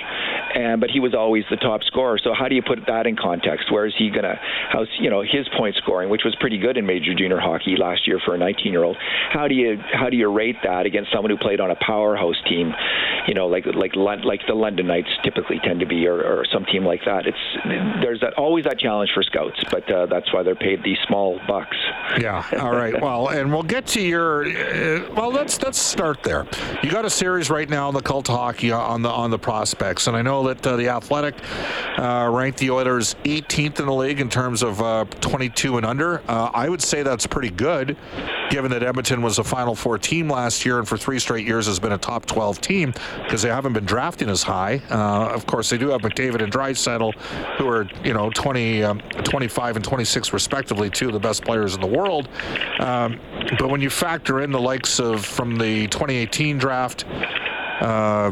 and 0.55 0.79
but 0.79 0.89
he 0.89 0.99
was 0.99 1.13
always 1.13 1.43
the 1.49 1.57
top 1.57 1.83
scorer. 1.83 2.17
So 2.21 2.33
how 2.33 2.47
do 2.47 2.55
you 2.55 2.61
put 2.61 2.79
that 2.87 3.07
in 3.07 3.15
context? 3.15 3.71
Where 3.71 3.85
is 3.85 3.93
he 3.97 4.09
gonna? 4.09 4.35
How's 4.69 4.87
you 4.99 5.09
know 5.09 5.21
his 5.21 5.47
point 5.57 5.75
scoring, 5.75 6.09
which 6.09 6.21
was 6.23 6.35
pretty 6.39 6.57
good 6.57 6.77
in 6.77 6.85
major 6.85 7.13
junior 7.13 7.39
hockey 7.39 7.75
last 7.77 8.07
year 8.07 8.19
for 8.23 8.35
a 8.35 8.37
19-year-old. 8.37 8.97
How 9.31 9.47
do 9.47 9.55
you 9.55 9.77
how 9.93 10.08
do 10.09 10.17
you 10.17 10.31
rate 10.31 10.57
that 10.63 10.85
against 10.85 11.11
someone 11.11 11.29
who 11.31 11.37
played 11.37 11.59
on 11.59 11.71
a 11.71 11.75
powerhouse 11.75 12.37
team? 12.47 12.73
You 13.27 13.33
know, 13.33 13.47
like 13.47 13.65
like 13.65 13.95
like 13.95 14.41
the 14.47 14.53
London 14.53 14.87
Knights 14.87 15.09
typically 15.23 15.59
tend 15.63 15.79
to 15.81 15.85
be, 15.85 16.07
or, 16.07 16.21
or 16.21 16.45
some 16.51 16.65
team 16.65 16.85
like 16.85 17.01
that. 17.05 17.27
It's 17.27 18.01
there's 18.01 18.21
that 18.21 18.33
always 18.33 18.65
that 18.65 18.79
challenge 18.79 19.11
for 19.13 19.23
scouts, 19.23 19.61
but 19.71 19.89
uh, 19.91 20.05
that's 20.07 20.33
why 20.33 20.43
they're 20.43 20.55
paid 20.55 20.83
these 20.83 20.97
small 21.07 21.39
bucks. 21.47 21.77
Yeah. 22.19 22.45
All 22.59 22.71
right. 22.71 22.95
Well, 22.99 23.29
and 23.29 23.51
we'll 23.51 23.63
get 23.63 23.87
to 23.87 24.01
your. 24.01 24.45
Uh, 24.45 25.09
well, 25.13 25.31
let's 25.31 25.61
let's 25.61 25.79
start 25.79 26.21
there. 26.21 26.45
You 26.83 26.91
got 26.91 27.05
a 27.05 27.09
series 27.09 27.49
right 27.49 27.69
now, 27.69 27.87
on 27.87 27.93
the 27.93 28.01
cult 28.01 28.27
hockey 28.27 28.71
on 28.71 29.01
the 29.01 29.09
on 29.09 29.31
the 29.31 29.39
prospects, 29.39 30.07
and 30.07 30.17
I 30.17 30.21
know 30.21 30.43
that 30.47 30.65
uh, 30.65 30.75
the 30.75 30.89
Athletic 30.89 31.35
uh, 31.97 32.29
ranked 32.31 32.59
the 32.59 32.71
Oilers 32.71 33.15
18th 33.23 33.79
in 33.79 33.85
the 33.85 33.93
league 33.93 34.19
in 34.19 34.29
terms 34.29 34.63
of 34.63 34.81
uh, 34.81 35.05
22 35.21 35.77
and 35.77 35.85
under. 35.85 36.21
Uh, 36.27 36.49
I 36.53 36.69
would 36.69 36.81
say 36.81 37.03
that's 37.03 37.27
pretty 37.27 37.49
good, 37.49 37.95
given 38.49 38.71
that 38.71 38.83
Edmonton 38.83 39.21
was 39.21 39.39
a 39.39 39.43
Final 39.43 39.75
Four 39.75 39.97
team 39.99 40.29
last 40.29 40.65
year, 40.65 40.79
and 40.79 40.87
for 40.87 40.97
three 40.97 41.19
straight 41.19 41.45
years 41.45 41.67
has 41.67 41.79
been 41.79 41.91
a 41.91 41.97
top 41.97 42.25
12 42.25 42.61
team 42.61 42.93
because 43.23 43.41
they 43.41 43.49
haven't 43.49 43.73
been 43.73 43.85
drafting 43.85 44.29
as 44.29 44.43
high. 44.43 44.81
Uh, 44.89 45.29
of 45.33 45.45
course, 45.45 45.69
they 45.69 45.77
do 45.77 45.89
have 45.89 46.01
McDavid 46.01 46.41
and 46.41 46.51
Draisaitl, 46.51 47.13
who 47.57 47.67
are 47.67 47.87
you 48.03 48.13
know 48.13 48.29
20, 48.31 48.83
um, 48.83 48.99
25 49.23 49.75
and 49.75 49.85
26 49.85 50.33
respectively, 50.33 50.89
two 50.89 51.07
of 51.07 51.13
the 51.13 51.19
best 51.19 51.43
players 51.43 51.75
in 51.75 51.81
the 51.81 51.87
world. 51.87 52.27
Um, 52.79 53.19
but 53.57 53.69
when 53.69 53.81
you 53.81 53.89
factor 53.89 54.41
in 54.41 54.51
the 54.51 54.61
likes 54.61 54.99
of 54.99 55.25
from 55.25 55.57
the 55.57 55.87
2018 55.87 56.57
draft. 56.57 57.05
Uh, 57.81 58.31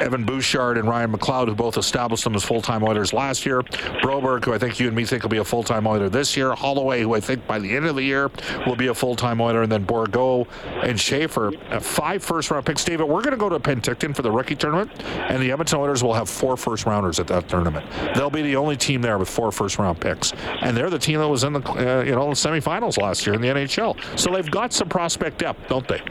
Evan 0.00 0.24
Bouchard 0.24 0.78
and 0.78 0.88
Ryan 0.88 1.12
McLeod, 1.12 1.48
who 1.48 1.54
both 1.54 1.76
established 1.76 2.24
them 2.24 2.34
as 2.34 2.44
full-time 2.44 2.82
Oilers 2.82 3.12
last 3.12 3.46
year. 3.46 3.62
Broberg, 3.62 4.44
who 4.44 4.52
I 4.52 4.58
think 4.58 4.80
you 4.80 4.86
and 4.86 4.96
me 4.96 5.04
think 5.04 5.22
will 5.22 5.30
be 5.30 5.38
a 5.38 5.44
full-time 5.44 5.86
Oiler 5.86 6.08
this 6.08 6.36
year. 6.36 6.52
Holloway, 6.54 7.02
who 7.02 7.14
I 7.14 7.20
think 7.20 7.46
by 7.46 7.58
the 7.58 7.74
end 7.74 7.86
of 7.86 7.96
the 7.96 8.02
year 8.02 8.30
will 8.66 8.76
be 8.76 8.88
a 8.88 8.94
full-time 8.94 9.40
Oiler, 9.40 9.62
and 9.62 9.70
then 9.70 9.86
Bourgault 9.86 10.46
and 10.82 10.98
Schaefer. 10.98 11.52
Uh, 11.70 11.80
five 11.80 12.22
first-round 12.22 12.66
picks. 12.66 12.84
David, 12.84 13.04
we're 13.04 13.22
going 13.22 13.32
to 13.32 13.36
go 13.36 13.48
to 13.48 13.58
Penticton 13.58 14.14
for 14.14 14.22
the 14.22 14.30
rookie 14.30 14.56
tournament, 14.56 14.90
and 15.04 15.42
the 15.42 15.50
Edmonton 15.50 15.78
Oilers 15.78 16.02
will 16.02 16.14
have 16.14 16.28
four 16.28 16.56
first-rounders 16.56 17.20
at 17.20 17.26
that 17.28 17.48
tournament. 17.48 17.86
They'll 18.14 18.30
be 18.30 18.42
the 18.42 18.56
only 18.56 18.76
team 18.76 19.02
there 19.02 19.18
with 19.18 19.28
four 19.28 19.52
first-round 19.52 20.00
picks, 20.00 20.32
and 20.60 20.76
they're 20.76 20.90
the 20.90 20.98
team 20.98 21.18
that 21.20 21.28
was 21.28 21.44
in 21.44 21.52
the 21.52 21.60
uh, 21.60 22.02
you 22.02 22.12
know 22.12 22.28
semifinals 22.28 23.00
last 23.00 23.26
year 23.26 23.34
in 23.34 23.40
the 23.40 23.48
NHL. 23.48 24.18
So 24.18 24.32
they've 24.32 24.50
got 24.50 24.72
some 24.72 24.88
prospect 24.88 25.38
depth, 25.38 25.68
don't 25.68 25.86
they? 25.86 26.02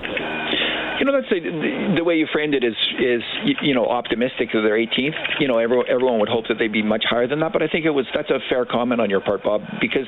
You 1.03 1.11
know, 1.11 1.19
that's 1.19 1.29
the, 1.29 1.95
the 1.97 2.03
way 2.05 2.15
you 2.15 2.27
framed 2.31 2.55
it 2.55 2.63
is 2.63 2.75
is 2.97 3.21
you 3.61 3.75
know 3.75 3.87
optimistic 3.87 4.53
that 4.53 4.61
they're 4.61 4.79
18th. 4.79 5.41
You 5.41 5.49
know, 5.49 5.57
everyone 5.57 5.85
everyone 5.89 6.19
would 6.21 6.29
hope 6.29 6.47
that 6.47 6.55
they'd 6.57 6.71
be 6.71 6.81
much 6.81 7.03
higher 7.03 7.27
than 7.27 7.41
that, 7.41 7.51
but 7.51 7.61
I 7.61 7.67
think 7.67 7.83
it 7.83 7.89
was 7.89 8.05
that's 8.15 8.29
a 8.29 8.39
fair 8.47 8.63
comment 8.63 9.01
on 9.01 9.09
your 9.09 9.19
part, 9.19 9.43
Bob, 9.43 9.63
because 9.81 10.07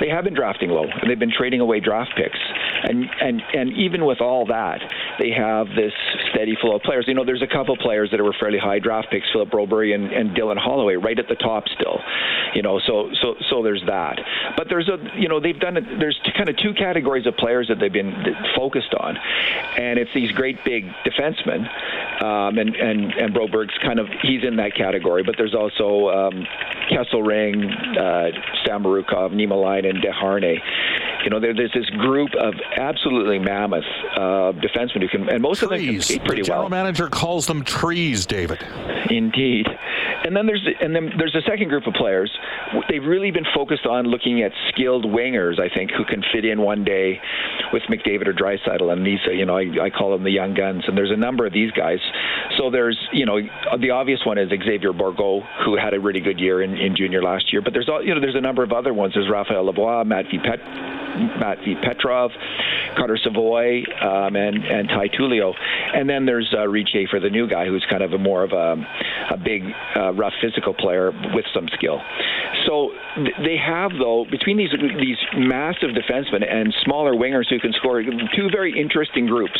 they 0.00 0.08
have 0.08 0.24
been 0.24 0.32
drafting 0.32 0.70
low 0.70 0.84
and 0.84 1.10
they've 1.10 1.18
been 1.18 1.30
trading 1.30 1.60
away 1.60 1.78
draft 1.78 2.12
picks, 2.16 2.38
and 2.84 3.04
and 3.20 3.42
and 3.52 3.72
even 3.74 4.06
with 4.06 4.22
all 4.22 4.46
that, 4.46 4.80
they 5.18 5.28
have 5.30 5.66
this 5.76 5.92
steady 6.32 6.56
flow 6.58 6.76
of 6.76 6.82
players. 6.82 7.04
You 7.06 7.12
know, 7.12 7.26
there's 7.26 7.42
a 7.42 7.46
couple 7.46 7.76
players 7.76 8.10
that 8.10 8.22
were 8.22 8.34
fairly 8.40 8.58
high 8.58 8.78
draft 8.78 9.08
picks, 9.10 9.30
Philip 9.30 9.50
Broberg 9.50 9.94
and, 9.94 10.10
and 10.10 10.34
Dylan 10.34 10.56
Holloway, 10.56 10.94
right 10.94 11.18
at 11.18 11.28
the 11.28 11.36
top 11.36 11.64
still. 11.68 12.00
You 12.54 12.62
know, 12.62 12.80
so 12.86 13.10
so 13.20 13.34
so 13.50 13.62
there's 13.62 13.82
that. 13.88 14.18
But 14.56 14.68
there's 14.70 14.88
a 14.88 14.96
you 15.20 15.28
know 15.28 15.38
they've 15.38 15.60
done 15.60 15.76
it. 15.76 15.84
There's 15.98 16.18
kind 16.34 16.48
of 16.48 16.56
two 16.56 16.72
categories 16.72 17.26
of 17.26 17.36
players 17.36 17.68
that 17.68 17.76
they've 17.78 17.92
been 17.92 18.24
focused 18.56 18.94
on, 18.98 19.18
and 19.76 19.98
it's 19.98 20.13
these 20.14 20.30
great 20.32 20.62
big 20.64 20.84
defensemen, 21.04 21.66
um, 22.22 22.58
and 22.58 22.74
and 22.74 23.12
and 23.12 23.34
Broberg's 23.34 23.76
kind 23.82 23.98
of 23.98 24.06
he's 24.22 24.42
in 24.44 24.56
that 24.56 24.74
category. 24.74 25.22
But 25.22 25.36
there's 25.36 25.54
also 25.54 26.08
um, 26.08 26.46
Kesselring, 26.90 27.70
uh, 27.98 28.30
Samorukov, 28.66 29.32
Niemelainen, 29.32 30.02
Desharnais. 30.02 30.60
You 31.24 31.30
know, 31.30 31.40
there, 31.40 31.54
there's 31.54 31.72
this 31.72 31.88
group 31.90 32.30
of 32.34 32.54
absolutely 32.76 33.38
mammoth 33.38 33.84
uh, 34.14 34.52
defensemen 34.52 35.00
who 35.02 35.08
can, 35.08 35.28
and 35.28 35.42
most 35.42 35.58
trees. 35.58 35.62
of 35.62 35.70
them 35.70 35.86
can 35.86 36.02
skate 36.02 36.24
pretty 36.24 36.42
well. 36.42 36.42
the 36.42 36.46
general 36.46 36.62
well. 36.64 36.70
manager 36.70 37.08
calls 37.08 37.46
them 37.46 37.64
trees, 37.64 38.26
David. 38.26 38.62
Indeed. 39.10 39.66
And 40.24 40.34
then 40.34 40.46
there's 40.46 40.66
and 40.80 40.94
then 40.94 41.12
there's 41.18 41.34
a 41.34 41.42
second 41.42 41.68
group 41.68 41.86
of 41.86 41.94
players. 41.94 42.30
They've 42.88 43.04
really 43.04 43.30
been 43.30 43.46
focused 43.54 43.86
on 43.86 44.06
looking 44.06 44.42
at 44.42 44.52
skilled 44.68 45.04
wingers, 45.04 45.60
I 45.60 45.68
think, 45.72 45.90
who 45.90 46.04
can 46.04 46.22
fit 46.32 46.44
in 46.44 46.62
one 46.62 46.84
day 46.84 47.20
with 47.72 47.82
McDavid 47.84 48.26
or 48.26 48.32
Draisaitl. 48.32 48.92
And 48.92 49.06
these, 49.06 49.20
you 49.26 49.44
know, 49.44 49.56
I, 49.56 49.84
I 49.84 49.90
call 49.90 50.12
them 50.12 50.24
the 50.24 50.30
young 50.30 50.54
guns. 50.54 50.84
And 50.86 50.96
there's 50.96 51.10
a 51.10 51.16
number 51.16 51.46
of 51.46 51.52
these 51.52 51.70
guys. 51.72 51.98
So 52.56 52.70
there's, 52.70 52.98
you 53.12 53.26
know, 53.26 53.38
the 53.78 53.90
obvious 53.90 54.20
one 54.24 54.38
is 54.38 54.48
Xavier 54.48 54.92
Bourgault, 54.92 55.42
who 55.64 55.76
had 55.76 55.94
a 55.94 56.00
really 56.00 56.20
good 56.20 56.40
year 56.40 56.62
in, 56.62 56.76
in 56.76 56.96
junior 56.96 57.22
last 57.22 57.52
year. 57.52 57.60
But 57.62 57.72
there's, 57.72 57.88
all, 57.88 58.02
you 58.02 58.14
know, 58.14 58.20
there's 58.20 58.36
a 58.36 58.40
number 58.40 58.62
of 58.62 58.72
other 58.72 58.94
ones. 58.94 59.14
There's 59.14 59.28
Raphael 59.30 59.70
Lavoie, 59.70 60.06
Matt 60.06 60.26
V. 60.30 60.38
Pet, 60.38 60.60
Matvei 61.14 61.80
Petrov, 61.82 62.30
Carter 62.96 63.16
Savoie, 63.16 63.84
um, 64.02 64.36
and 64.36 64.64
and 64.64 64.88
Ty 64.88 65.08
Tullio. 65.08 65.54
And 65.94 66.08
then 66.08 66.26
there's 66.26 66.52
uh, 66.56 66.66
Reid 66.66 66.88
Schaefer, 66.88 67.20
the 67.20 67.30
new 67.30 67.48
guy, 67.48 67.66
who's 67.66 67.86
kind 67.88 68.02
of 68.02 68.12
a 68.12 68.18
more 68.18 68.42
of 68.42 68.52
a, 68.52 68.76
a 69.30 69.36
big, 69.36 69.62
uh, 69.94 70.12
rough 70.14 70.34
physical 70.40 70.74
player 70.74 71.12
with 71.34 71.44
some 71.52 71.68
skill. 71.74 72.00
So 72.66 72.90
th- 73.16 73.36
they 73.44 73.56
have, 73.56 73.92
though, 73.98 74.24
between 74.30 74.56
these 74.56 74.72
these 74.98 75.18
massive 75.36 75.90
defensemen 75.90 76.46
and 76.48 76.74
smaller 76.84 77.12
wingers 77.12 77.48
who 77.50 77.58
can 77.58 77.72
score, 77.72 78.02
two 78.02 78.48
very 78.50 78.78
interesting 78.78 79.26
groups. 79.26 79.58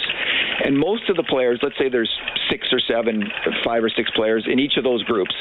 And 0.64 0.78
most 0.78 1.08
of 1.10 1.16
the 1.16 1.22
players, 1.24 1.58
let's 1.62 1.76
say 1.78 1.88
there's 1.88 2.10
six 2.48 2.68
or 2.72 2.78
seven, 2.78 3.24
five 3.64 3.82
or 3.82 3.88
six 3.88 4.10
players 4.14 4.46
in 4.46 4.58
each 4.58 4.76
of 4.76 4.84
those 4.84 5.02
groups, 5.02 5.34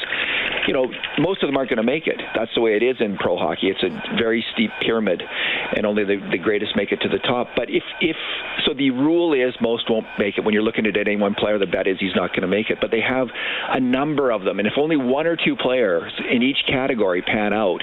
you 0.66 0.74
know, 0.74 0.90
most 1.18 1.42
of 1.42 1.48
them 1.48 1.56
aren't 1.56 1.70
going 1.70 1.78
to 1.78 1.82
make 1.82 2.06
it. 2.06 2.20
That's 2.34 2.50
the 2.54 2.60
way 2.60 2.76
it 2.76 2.82
is 2.82 2.96
in 3.00 3.16
pro 3.16 3.36
hockey. 3.36 3.68
It's 3.68 3.82
a 3.82 4.16
very 4.16 4.44
steep 4.52 4.70
pyramid, 4.80 5.22
and 5.76 5.86
only 5.86 6.04
the, 6.04 6.16
the 6.30 6.38
greatest 6.38 6.76
make 6.76 6.92
it 6.92 7.00
to 7.02 7.08
the 7.08 7.18
top. 7.18 7.48
But 7.56 7.70
if, 7.70 7.84
if 8.00 8.16
so, 8.66 8.74
the 8.74 8.90
rule 8.90 9.32
is 9.34 9.54
most 9.60 9.88
won't 9.90 10.06
make 10.18 10.38
it. 10.38 10.44
When 10.44 10.54
you're 10.54 10.62
looking 10.62 10.86
at 10.86 10.96
any 10.96 11.16
one 11.16 11.34
player, 11.34 11.58
the 11.58 11.66
bet 11.66 11.86
is 11.86 11.98
he's 12.00 12.14
not 12.14 12.30
going 12.30 12.42
to 12.42 12.48
make 12.48 12.70
it. 12.70 12.78
But 12.80 12.90
they 12.90 13.00
have 13.00 13.28
a 13.68 13.80
number 13.80 14.30
of 14.30 14.42
them, 14.42 14.58
and 14.58 14.66
if 14.66 14.74
only 14.76 14.96
one 15.04 15.26
or 15.26 15.36
two 15.36 15.56
players 15.56 16.12
in 16.30 16.42
each 16.42 16.58
category 16.66 17.22
pan 17.22 17.52
out, 17.52 17.82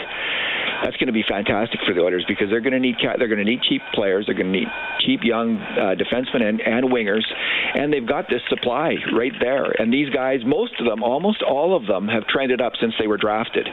that's 0.83 0.97
going 0.97 1.07
to 1.07 1.13
be 1.13 1.23
fantastic 1.27 1.79
for 1.85 1.93
the 1.93 2.01
Oilers 2.01 2.25
because 2.27 2.49
they're 2.49 2.61
going 2.61 2.73
to 2.73 2.79
need 2.79 2.95
they're 3.01 3.27
going 3.27 3.39
to 3.39 3.45
need 3.45 3.61
cheap 3.61 3.81
players, 3.93 4.25
they're 4.25 4.35
going 4.35 4.51
to 4.51 4.59
need 4.59 4.67
cheap 4.99 5.21
young 5.23 5.57
uh, 5.57 5.95
defensemen 5.95 6.41
and, 6.41 6.61
and 6.61 6.85
wingers, 6.85 7.25
and 7.75 7.93
they've 7.93 8.07
got 8.07 8.29
this 8.29 8.41
supply 8.49 8.95
right 9.15 9.33
there. 9.39 9.71
And 9.79 9.93
these 9.93 10.09
guys, 10.09 10.39
most 10.45 10.73
of 10.79 10.85
them, 10.85 11.03
almost 11.03 11.43
all 11.43 11.75
of 11.75 11.85
them, 11.85 12.07
have 12.07 12.25
trended 12.27 12.61
up 12.61 12.73
since 12.79 12.93
they 12.99 13.07
were 13.07 13.17
drafted. 13.17 13.67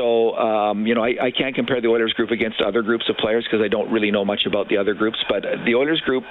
So 0.00 0.34
um, 0.36 0.86
you 0.86 0.94
know, 0.94 1.04
I, 1.04 1.26
I 1.26 1.30
can't 1.30 1.54
compare 1.54 1.80
the 1.80 1.88
Oilers 1.88 2.14
group 2.14 2.30
against 2.30 2.62
other 2.62 2.80
groups 2.80 3.08
of 3.10 3.18
players 3.18 3.44
because 3.44 3.62
I 3.62 3.68
don't 3.68 3.90
really 3.92 4.10
know 4.10 4.24
much 4.24 4.46
about 4.46 4.68
the 4.68 4.78
other 4.78 4.94
groups. 4.94 5.18
But 5.28 5.42
the 5.66 5.74
Oilers 5.74 6.00
group, 6.00 6.24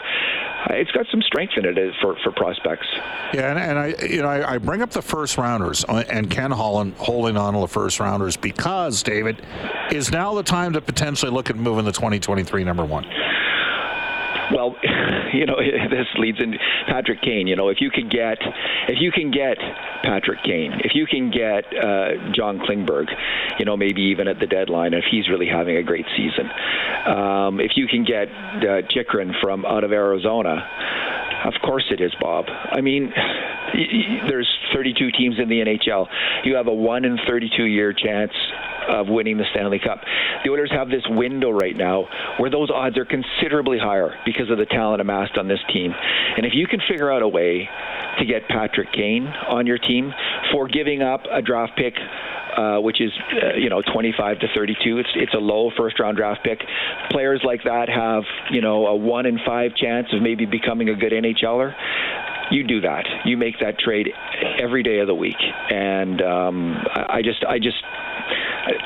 it's 0.72 0.92
got 0.92 1.06
some 1.12 1.22
strength 1.22 1.54
in 1.56 1.66
it 1.66 1.78
uh, 1.78 1.94
for 2.02 2.18
for 2.24 2.32
prospects. 2.32 2.88
Yeah, 3.32 3.52
and, 3.52 3.60
and 3.60 3.78
I 3.78 3.94
you 4.04 4.24
know 4.24 4.28
I, 4.28 4.56
I, 4.56 4.58
bring 4.58 4.82
up 4.82 4.90
the 4.90 5.04
first 5.04 5.38
rounders 5.38 5.86
uh, 5.88 6.04
and 6.10 6.32
Ken 6.32 6.50
Holland 6.50 6.96
holding 6.98 7.38
on 7.38 7.54
to 7.54 7.60
the 7.60 7.68
first 7.68 8.00
rounders 8.00 8.36
because 8.38 9.04
David 9.04 9.46
is 9.92 10.12
now 10.12 10.34
the 10.34 10.44
time 10.44 10.74
to 10.74 10.82
potentially 10.82 11.32
look 11.32 11.52
at 11.52 11.56
moving 11.56 11.86
the 11.86 11.92
2023 11.92 12.64
number 12.64 12.86
one. 12.86 13.06
Well, 14.54 14.76
you 15.34 15.46
know, 15.46 15.58
this 15.90 16.08
leads 16.18 16.40
into 16.40 16.58
Patrick 16.88 17.22
Kane. 17.22 17.48
You 17.48 17.56
know, 17.56 17.70
if 17.70 17.82
you 17.82 17.90
can 17.90 18.10
get, 18.10 18.38
if 18.88 18.98
you 19.00 19.12
can 19.12 19.32
get 19.32 19.58
Patrick 20.04 20.44
Kane, 20.44 20.82
if 20.84 20.92
you 20.96 21.06
can 21.06 21.32
get 21.32 21.66
uh, 21.76 22.32
John 22.34 22.60
Klingberg, 22.60 23.08
you 23.58 23.66
know, 23.66 23.78
maybe 23.78 24.02
even 24.04 24.28
at 24.28 24.40
the 24.40 24.48
deadline, 24.48 24.94
if 24.94 25.04
he's 25.10 25.30
really 25.30 25.48
having 25.48 25.78
a 25.78 25.84
great 25.84 26.06
season, 26.16 26.50
um, 27.06 27.60
if 27.60 27.72
you 27.76 27.88
can 27.88 28.04
get 28.04 28.28
uh, 28.30 28.82
Chychrun 28.90 29.34
from 29.42 29.66
out 29.66 29.84
of 29.84 29.92
Arizona, 29.92 30.68
of 31.46 31.54
course 31.64 31.86
it 31.92 32.02
is, 32.02 32.14
Bob. 32.20 32.46
I 32.50 32.82
mean, 32.82 33.14
there's 34.28 34.50
32 34.74 35.12
teams 35.12 35.36
in 35.40 35.50
the 35.50 35.62
NHL. 35.62 36.08
You 36.44 36.56
have 36.56 36.68
a 36.68 36.74
one 36.74 37.06
in 37.06 37.18
32 37.28 37.64
year 37.64 37.94
chance 37.94 38.32
of 38.88 39.08
winning 39.08 39.38
the 39.38 39.46
Stanley 39.52 39.80
Cup. 39.80 40.02
The 40.44 40.50
Oilers 40.50 40.72
have 40.72 40.90
this 40.90 41.04
window 41.10 41.52
right 41.52 41.76
now 41.76 42.08
where 42.38 42.50
those 42.50 42.70
odds 42.70 42.98
are 42.98 43.06
considerably 43.06 43.78
higher 43.78 44.16
because 44.26 44.50
of 44.50 44.58
the 44.58 44.66
talent 44.66 45.02
amassed 45.02 45.38
on 45.38 45.48
this 45.48 45.60
team. 45.72 45.94
And 46.38 46.46
if 46.46 46.54
you 46.56 46.68
can 46.68 46.80
figure 46.90 47.12
out 47.12 47.22
a 47.22 47.28
way 47.28 47.70
to 48.18 48.26
get 48.26 48.48
Patrick 48.48 48.92
Kane 48.92 49.28
on 49.28 49.68
your 49.68 49.78
team 49.78 50.12
for 50.52 50.68
giving 50.68 51.02
up 51.02 51.22
a 51.32 51.42
draft 51.42 51.74
pick 51.78 51.94
uh, 52.58 52.80
which 52.80 53.00
is 53.00 53.12
uh, 53.42 53.56
you 53.56 53.70
know 53.70 53.82
25 53.94 54.40
to 54.40 54.48
32. 54.56 54.98
It's 54.98 55.10
it's 55.16 55.34
a 55.34 55.38
low 55.38 55.72
first 55.78 56.00
round 56.00 56.18
draft 56.18 56.44
pick. 56.44 56.60
Players 57.12 57.42
like 57.44 57.64
that 57.64 57.90
have 57.90 58.24
you 58.52 58.62
know 58.62 58.88
a 58.88 58.96
one 58.96 59.26
in 59.26 59.40
five 59.46 59.76
chance 59.76 60.08
of 60.14 60.22
maybe 60.22 60.46
becoming 60.46 60.90
a 60.90 60.96
good 60.96 61.12
NHLer. 61.12 61.74
You 62.52 62.64
do 62.64 62.82
that. 62.82 63.06
You 63.26 63.38
make 63.38 63.60
that 63.60 63.78
trade 63.78 64.10
every 64.60 64.84
day 64.84 65.00
of 65.00 65.08
the 65.08 65.16
week, 65.16 65.38
and 65.70 66.22
um, 66.22 66.78
I 66.94 67.22
just 67.22 67.44
I 67.46 67.60
just 67.60 67.84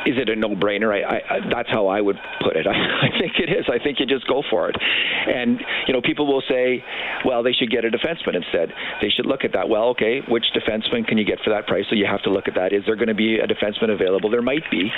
is 0.06 0.18
it 0.18 0.30
a 0.30 0.36
no-brainer? 0.36 0.92
I, 0.92 1.18
I, 1.18 1.40
that's 1.50 1.70
how 1.70 1.88
I 1.88 2.02
would 2.02 2.18
put 2.42 2.56
it. 2.56 2.68
I, 2.72 2.74
I 2.74 3.10
think 3.20 3.34
it 3.40 3.50
is. 3.50 3.66
I 3.70 3.82
think 3.84 4.00
you 4.00 4.06
just 4.06 4.28
go 4.28 4.44
for 4.50 4.70
it. 4.70 4.76
And 4.80 5.62
you 5.88 5.94
know, 5.94 6.02
people 6.02 6.28
will 6.28 6.44
say, 6.48 6.84
well, 7.26 7.44
they 7.44 7.54
should 7.54 7.72
get 7.72 7.86
a 7.86 7.90
defenseman 7.90 8.36
instead. 8.36 8.70
They 9.02 9.10
should 9.10 9.26
look 9.26 9.44
at 9.44 9.54
that. 9.54 9.70
Well, 9.70 9.90
okay, 9.96 10.22
which 10.28 10.46
defenseman 10.56 11.08
can 11.08 11.18
you 11.18 11.26
get 11.26 11.40
for 11.44 11.50
that 11.52 11.68
price? 11.68 11.86
So 11.90 11.96
you 11.96 12.06
have 12.06 12.22
to 12.24 12.30
look 12.30 12.48
at 12.48 12.56
that. 12.56 12.74
Is 12.74 12.84
there 12.86 12.96
going 12.96 13.12
to 13.12 13.16
be 13.16 13.40
a 13.40 13.48
defenseman 13.48 13.92
available? 13.92 14.30
There 14.30 14.42
might 14.42 14.64
be, 14.72 14.92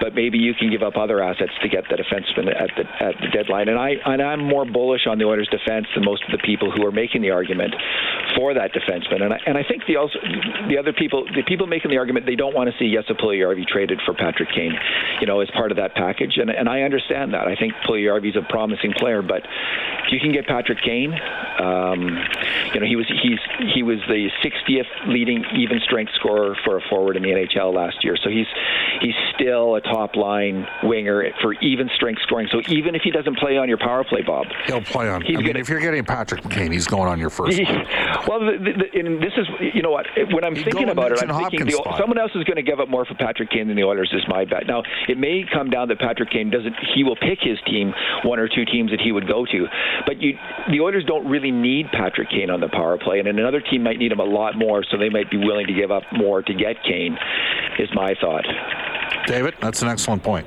but 0.00 0.14
maybe 0.14 0.38
you 0.38 0.54
can 0.54 0.70
give 0.70 0.82
up 0.82 0.96
other 0.96 1.22
assets 1.22 1.52
to 1.62 1.68
get 1.68 1.84
the 1.88 1.96
defenseman 1.96 2.48
at 2.48 2.70
the 2.76 2.84
at 3.02 3.14
the 3.20 3.28
deadline. 3.32 3.68
And 3.68 3.78
I 3.78 3.94
and 4.04 4.22
I'm 4.22 4.44
more 4.44 4.64
bullish 4.64 5.06
on 5.06 5.18
the 5.18 5.24
Oilers' 5.24 5.48
defense 5.48 5.86
than 5.94 6.04
most 6.04 6.22
of 6.24 6.32
the 6.32 6.42
people 6.44 6.70
who 6.70 6.84
are 6.86 6.92
making 6.92 7.22
the 7.22 7.30
argument 7.30 7.74
for 8.36 8.54
that 8.54 8.72
defenseman. 8.72 9.22
And 9.22 9.32
I, 9.32 9.38
and 9.46 9.58
I 9.58 9.62
think 9.62 9.84
the 9.86 9.96
also 9.96 10.18
the 10.68 10.78
other 10.78 10.92
people, 10.92 11.24
the 11.24 11.42
people 11.46 11.66
making 11.66 11.90
the 11.90 11.98
argument, 11.98 12.26
they 12.26 12.36
don't 12.36 12.54
want 12.54 12.70
to 12.70 12.74
see 12.78 12.92
Jesse 12.92 13.14
Puljujarvi 13.14 13.66
traded 13.66 14.00
for 14.04 14.14
Patrick 14.22 14.50
Kane, 14.54 14.78
you 15.20 15.26
know, 15.26 15.40
as 15.40 15.50
part 15.50 15.72
of 15.72 15.76
that 15.76 15.94
package. 15.94 16.38
And 16.38 16.50
and 16.50 16.68
I 16.68 16.82
understand 16.82 17.34
that. 17.34 17.48
I 17.48 17.56
think 17.56 17.72
is 17.82 18.36
a 18.36 18.46
promising 18.48 18.92
player, 18.92 19.22
but 19.22 19.42
if 20.06 20.12
you 20.12 20.20
can 20.20 20.32
get 20.32 20.46
Patrick 20.46 20.78
Kane, 20.82 21.12
um, 21.58 22.00
you 22.72 22.80
know, 22.80 22.86
he 22.86 22.96
was 22.96 23.06
he's 23.22 23.38
he 23.74 23.82
was 23.82 23.98
the 24.08 24.30
60th 24.44 24.86
leading 25.08 25.44
even 25.56 25.80
strength 25.80 26.12
scorer 26.14 26.56
for 26.64 26.78
a 26.78 26.80
forward 26.88 27.16
in 27.16 27.22
the 27.22 27.30
NHL 27.30 27.74
last 27.74 28.04
year. 28.04 28.16
So 28.16 28.30
he's 28.30 28.46
he's 29.00 29.14
still 29.34 29.76
a 29.76 29.80
top 29.80 30.16
line 30.16 30.66
winger 30.82 31.32
for 31.40 31.54
even 31.54 31.90
strength 31.94 32.22
scoring. 32.22 32.48
So 32.50 32.60
even 32.68 32.94
if 32.94 33.02
he 33.02 33.10
doesn't 33.10 33.38
play 33.38 33.58
on 33.58 33.68
your 33.68 33.78
power 33.78 34.04
play, 34.04 34.22
Bob, 34.22 34.46
he'll 34.66 34.82
play 34.82 35.08
on. 35.08 35.22
He's 35.22 35.38
I 35.38 35.42
mean, 35.42 35.56
if 35.56 35.68
you're 35.68 35.80
getting 35.80 36.04
Patrick 36.04 36.48
Kane, 36.48 36.72
he's 36.72 36.86
going 36.86 37.08
on 37.08 37.18
your 37.18 37.30
first. 37.30 37.58
He, 37.58 37.64
well, 38.28 38.40
the, 38.40 38.58
the, 38.58 39.18
this 39.20 39.32
is 39.36 39.46
you 39.74 39.82
know 39.82 39.90
what 39.90 40.06
when 40.32 40.44
I'm 40.44 40.54
thinking 40.54 40.88
about 40.88 41.12
it, 41.12 41.22
I'm 41.22 41.50
thinking 41.50 41.66
the, 41.66 41.96
someone 41.98 42.18
else 42.18 42.32
is 42.34 42.44
going 42.44 42.56
to 42.56 42.62
give 42.62 42.80
up 42.80 42.88
more 42.88 43.04
for 43.04 43.14
Patrick 43.14 43.50
Kane 43.50 43.68
than 43.68 43.76
the 43.76 43.84
Oilers 43.84 44.01
is 44.12 44.22
my 44.28 44.44
bet. 44.44 44.66
Now 44.66 44.82
it 45.08 45.18
may 45.18 45.44
come 45.52 45.70
down 45.70 45.88
that 45.88 45.98
Patrick 45.98 46.30
Kane 46.30 46.50
doesn't. 46.50 46.74
He 46.94 47.04
will 47.04 47.16
pick 47.16 47.38
his 47.40 47.58
team, 47.66 47.92
one 48.24 48.38
or 48.38 48.48
two 48.48 48.64
teams 48.64 48.90
that 48.90 49.00
he 49.00 49.12
would 49.12 49.28
go 49.28 49.44
to, 49.46 49.66
but 50.06 50.20
you 50.20 50.38
the 50.70 50.80
Oilers 50.80 51.04
don't 51.04 51.28
really 51.28 51.50
need 51.50 51.86
Patrick 51.92 52.30
Kane 52.30 52.50
on 52.50 52.60
the 52.60 52.68
power 52.68 52.98
play, 52.98 53.18
and 53.18 53.28
another 53.28 53.60
team 53.60 53.82
might 53.82 53.98
need 53.98 54.12
him 54.12 54.20
a 54.20 54.24
lot 54.24 54.56
more, 54.56 54.84
so 54.90 54.96
they 54.96 55.10
might 55.10 55.30
be 55.30 55.36
willing 55.36 55.66
to 55.66 55.74
give 55.74 55.90
up 55.90 56.02
more 56.12 56.42
to 56.42 56.54
get 56.54 56.82
Kane. 56.84 57.16
Is 57.78 57.88
my 57.94 58.14
thought. 58.20 58.44
David, 59.26 59.54
that's 59.60 59.82
an 59.82 59.88
excellent 59.88 60.22
point. 60.22 60.46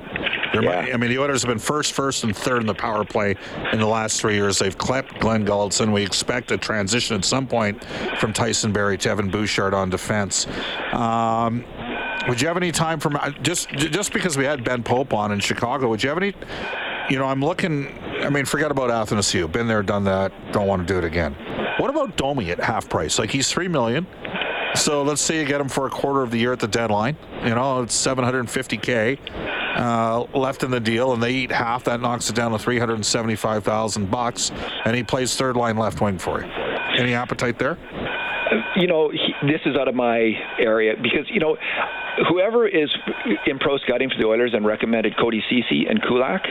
Yeah. 0.54 0.60
Might, 0.60 0.94
I 0.94 0.96
mean, 0.96 1.10
the 1.10 1.18
Oilers 1.18 1.42
have 1.42 1.48
been 1.48 1.58
first, 1.58 1.92
first, 1.92 2.24
and 2.24 2.36
third 2.36 2.60
in 2.60 2.66
the 2.66 2.74
power 2.74 3.04
play 3.04 3.34
in 3.72 3.78
the 3.78 3.86
last 3.86 4.20
three 4.20 4.34
years. 4.34 4.58
They've 4.58 4.76
clipped 4.76 5.18
Glenn 5.20 5.44
Gulutzan. 5.44 5.92
We 5.92 6.02
expect 6.02 6.50
a 6.50 6.58
transition 6.58 7.16
at 7.16 7.24
some 7.24 7.46
point 7.46 7.84
from 8.18 8.32
Tyson 8.32 8.72
Barrie 8.72 8.98
to 8.98 9.10
Evan 9.10 9.30
Bouchard 9.30 9.74
on 9.74 9.90
defense. 9.90 10.46
Um, 10.92 11.64
would 12.28 12.40
you 12.40 12.48
have 12.48 12.56
any 12.56 12.72
time 12.72 13.00
from 13.00 13.18
just 13.42 13.68
just 13.70 14.12
because 14.12 14.36
we 14.36 14.44
had 14.44 14.64
Ben 14.64 14.82
Pope 14.82 15.12
on 15.12 15.32
in 15.32 15.40
Chicago? 15.40 15.88
Would 15.88 16.02
you 16.02 16.08
have 16.08 16.18
any? 16.18 16.34
You 17.08 17.18
know, 17.18 17.26
I'm 17.26 17.40
looking. 17.40 17.86
I 18.22 18.30
mean, 18.30 18.44
forget 18.44 18.70
about 18.70 18.90
Athanasiou. 18.90 19.50
Been 19.50 19.68
there, 19.68 19.82
done 19.82 20.04
that. 20.04 20.32
Don't 20.52 20.66
want 20.66 20.86
to 20.86 20.92
do 20.92 20.98
it 20.98 21.04
again. 21.04 21.34
What 21.78 21.90
about 21.90 22.16
Domi 22.16 22.50
at 22.50 22.58
half 22.58 22.88
price? 22.88 23.18
Like 23.18 23.30
he's 23.30 23.50
three 23.50 23.68
million. 23.68 24.06
So 24.74 25.02
let's 25.02 25.22
say 25.22 25.38
you 25.38 25.46
get 25.46 25.60
him 25.60 25.68
for 25.68 25.86
a 25.86 25.90
quarter 25.90 26.22
of 26.22 26.30
the 26.30 26.38
year 26.38 26.52
at 26.52 26.60
the 26.60 26.68
deadline. 26.68 27.16
You 27.42 27.54
know, 27.54 27.82
it's 27.82 27.96
750k 27.96 29.18
uh, 29.76 30.22
left 30.38 30.64
in 30.64 30.70
the 30.70 30.80
deal, 30.80 31.14
and 31.14 31.22
they 31.22 31.32
eat 31.32 31.50
half. 31.50 31.84
That 31.84 32.00
knocks 32.00 32.28
it 32.28 32.36
down 32.36 32.52
to 32.52 32.58
375,000 32.58 34.10
bucks, 34.10 34.50
and 34.84 34.94
he 34.94 35.02
plays 35.02 35.34
third 35.34 35.56
line 35.56 35.78
left 35.78 36.02
wing 36.02 36.18
for 36.18 36.42
you. 36.42 36.50
Any 36.98 37.14
appetite 37.14 37.58
there? 37.58 37.78
you 38.76 38.86
know, 38.86 39.10
he, 39.10 39.34
this 39.46 39.60
is 39.66 39.76
out 39.76 39.88
of 39.88 39.94
my 39.94 40.32
area 40.58 40.94
because 41.00 41.26
you 41.30 41.40
know, 41.40 41.56
whoever 42.28 42.66
is 42.66 42.90
in 43.46 43.58
pro 43.58 43.78
scouting 43.78 44.10
for 44.10 44.16
the 44.18 44.26
Oilers 44.26 44.52
and 44.54 44.64
recommended 44.64 45.16
Cody 45.16 45.42
Ceci 45.48 45.86
and 45.88 46.02
Kulak, 46.02 46.42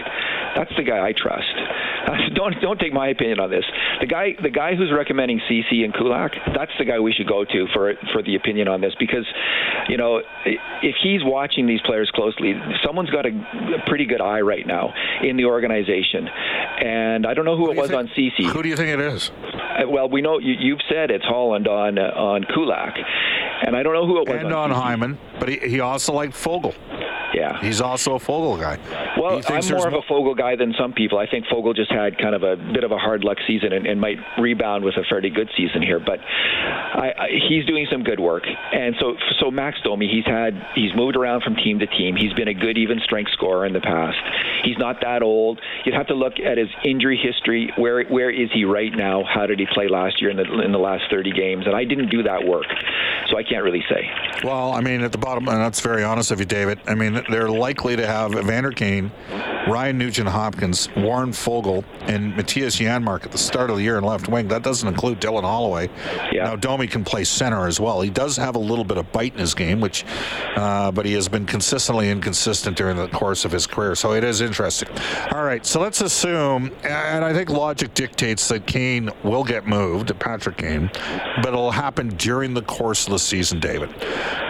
that's 0.56 0.72
the 0.78 0.84
guy 0.84 1.06
I 1.06 1.14
trust. 1.14 1.54
don't 2.36 2.56
don't 2.62 2.80
take 2.80 2.94
my 2.94 3.08
opinion 3.10 3.40
on 3.40 3.50
this. 3.50 3.66
The 4.00 4.08
guy 4.08 4.36
the 4.42 4.50
guy 4.50 4.76
who's 4.76 4.92
recommending 4.96 5.42
Ceci 5.48 5.84
and 5.84 5.94
Kulak, 5.94 6.32
that's 6.56 6.72
the 6.78 6.86
guy 6.86 7.00
we 7.00 7.14
should 7.14 7.28
go 7.28 7.44
to 7.46 7.68
for 7.74 7.94
for 8.14 8.22
the 8.22 8.36
opinion 8.36 8.68
on 8.68 8.82
this 8.82 8.94
because, 9.00 9.26
you 9.90 9.98
know, 9.98 10.22
if 10.46 10.96
he's 11.02 11.22
watching 11.24 11.68
these 11.68 11.82
players 11.82 12.12
closely, 12.14 12.54
someone's 12.84 13.10
got 13.10 13.26
a, 13.26 13.30
a 13.30 13.88
pretty 13.88 14.06
good 14.06 14.22
eye 14.22 14.42
right 14.42 14.66
now 14.66 14.94
in 15.22 15.38
the 15.38 15.46
organization, 15.46 16.28
and 16.28 17.26
I 17.26 17.34
don't 17.34 17.46
know 17.46 17.58
who, 17.58 17.66
who 17.66 17.72
it 17.72 17.78
was 17.78 17.90
think, 17.90 18.00
on 18.00 18.12
Ceci. 18.16 18.46
Who 18.48 18.64
do 18.64 18.70
you 18.70 18.76
think 18.76 18.90
it 18.90 19.00
is? 19.00 19.32
Uh, 19.76 19.88
well, 19.90 20.10
we 20.10 20.22
know 20.22 20.40
you, 20.40 20.76
have 20.76 20.86
said 20.90 21.12
it's 21.12 21.26
Holland 21.26 21.68
on 21.68 21.98
uh, 21.98 22.12
on 22.16 22.44
Kulak, 22.44 22.96
and 23.64 23.76
I 23.76 23.84
don't 23.84 23.94
know 23.94 24.06
who 24.06 24.22
it 24.22 24.28
was. 24.28 24.38
And 24.38 24.54
on, 24.54 24.72
on 24.72 24.82
Hyman, 24.82 25.18
but 25.40 25.50
he, 25.50 25.58
he 25.58 25.80
also 25.80 26.14
liked 26.14 26.34
Foegele. 26.34 26.76
Yeah. 27.36 27.60
He's 27.62 27.82
also 27.82 28.16
a 28.16 28.20
Foegele 28.20 28.60
guy. 28.60 28.80
Well, 29.20 29.42
I'm 29.48 29.68
more 29.70 29.88
of 29.88 29.94
a 29.94 30.02
Foegele 30.10 30.38
guy 30.38 30.56
than 30.56 30.74
some 30.80 30.94
people. 30.94 31.18
I 31.18 31.28
think 31.30 31.46
Foegele 31.48 31.76
just 31.76 31.92
had 31.92 32.18
kind 32.18 32.34
of 32.34 32.44
a 32.44 32.56
bit 32.56 32.86
of 32.86 32.92
a 32.92 32.98
hard 32.98 33.26
luck 33.26 33.38
season 33.46 33.74
and, 33.74 33.86
and 33.86 34.00
might 34.00 34.18
rebound 34.40 34.86
with 34.86 34.96
a 34.96 35.04
fairly 35.10 35.30
good 35.30 35.50
season 35.58 35.82
here. 35.82 36.00
But 36.00 36.20
I, 36.22 37.14
I, 37.18 37.28
he's 37.50 37.66
doing 37.66 37.88
some 37.92 38.04
good 38.04 38.22
work. 38.22 38.44
And 38.46 38.96
so, 39.00 39.16
so 39.40 39.52
Max 39.52 39.78
Domi, 39.84 40.08
he's 40.08 40.26
had 40.26 40.54
he's 40.76 40.96
moved 40.96 41.18
around 41.18 41.44
from 41.44 41.56
team 41.56 41.80
to 41.80 41.88
team. 41.88 42.16
He's 42.16 42.34
been 42.34 42.48
a 42.48 42.54
good 42.54 42.78
even 42.78 43.00
strength 43.04 43.32
scorer 43.34 43.66
in 43.66 43.74
the 43.74 43.82
past. 43.82 44.18
He's 44.64 44.78
not 44.78 45.02
that 45.02 45.22
old. 45.22 45.60
You'd 45.84 45.96
have 45.96 46.08
to 46.08 46.16
look 46.16 46.40
at 46.40 46.58
his 46.58 46.70
injury 46.86 47.20
history. 47.22 47.72
Where 47.78 48.06
where 48.06 48.30
is 48.30 48.50
he 48.54 48.64
right 48.64 48.92
now? 48.96 49.24
How 49.24 49.46
did 49.46 49.60
he 49.60 49.68
play 49.74 49.90
last 49.90 50.22
year 50.22 50.32
in 50.32 50.38
the 50.38 50.62
in 50.62 50.72
the 50.72 50.80
last 50.80 51.04
30 51.12 51.32
games? 51.34 51.66
And 51.68 51.76
I 51.76 51.84
didn't 51.84 52.10
do 52.10 52.24
that 52.24 52.46
work, 52.46 52.66
so 53.30 53.38
I 53.38 53.44
can't 53.50 53.64
really 53.64 53.84
say. 53.90 54.10
Well, 54.44 54.74
I 54.74 54.82
mean, 54.82 55.02
at 55.02 55.12
the 55.12 55.18
bottom, 55.18 55.48
and 55.48 55.58
that's 55.58 55.80
very 55.80 56.04
honest 56.04 56.32
of 56.32 56.40
you, 56.40 56.46
David. 56.46 56.80
I 56.88 56.96
mean, 56.96 57.24
they're 57.30 57.50
likely 57.50 57.96
to 57.96 58.06
have 58.06 58.34
Evander 58.34 58.72
Kane, 58.72 59.12
Ryan 59.68 59.98
Nugent 59.98 60.30
Hopkins, 60.30 60.90
Warren 60.96 61.32
Foegele, 61.32 61.84
and 62.02 62.36
Matthias 62.36 62.78
Janmark 62.78 63.26
at 63.26 63.32
the 63.32 63.38
start 63.38 63.70
of 63.70 63.78
the 63.78 63.84
year 63.84 63.98
in 63.98 64.04
left 64.04 64.28
wing. 64.28 64.48
That 64.48 64.64
doesn't 64.64 64.88
include 64.88 65.20
Dylan 65.20 65.44
Holloway. 65.44 65.90
Yeah. 66.32 66.46
Now, 66.46 66.56
Domi 66.56 66.88
can 66.88 67.04
play 67.04 67.24
center 67.24 67.68
as 67.68 67.80
well. 67.80 68.02
He 68.02 68.10
does 68.10 68.38
have 68.38 68.56
a 68.56 68.60
little 68.60 68.86
bit 68.86 68.98
of 68.98 69.12
bite 69.12 69.34
in 69.34 69.40
his 69.40 69.54
game, 69.54 69.82
which, 69.82 70.06
uh, 70.56 70.92
but 70.92 71.06
he 71.06 71.14
has 71.14 71.28
been 71.28 71.46
consistently 71.46 72.10
inconsistent 72.10 72.78
during 72.78 72.98
the 72.98 73.08
course 73.08 73.46
of 73.46 73.52
his 73.52 73.66
career. 73.68 73.96
So 73.96 74.14
it 74.14 74.24
is 74.24 74.42
interesting. 74.42 74.90
All 75.32 75.44
right, 75.44 75.66
so 75.66 75.80
let's 75.80 76.02
assume, 76.02 76.72
and 76.84 77.24
I 77.24 77.34
think 77.34 77.50
logic 77.50 77.94
dictates 77.94 78.48
that 78.50 78.66
Kane 78.66 79.10
will 79.24 79.44
get 79.44 79.68
moved, 79.68 80.18
Patrick 80.20 80.58
Kane, 80.58 80.90
but 81.38 81.48
it'll 81.48 81.72
happen 81.72 82.10
during 82.10 82.54
the 82.54 82.62
course 82.62 83.08
of 83.08 83.14
the 83.14 83.20
season, 83.20 83.35
David. 83.44 83.94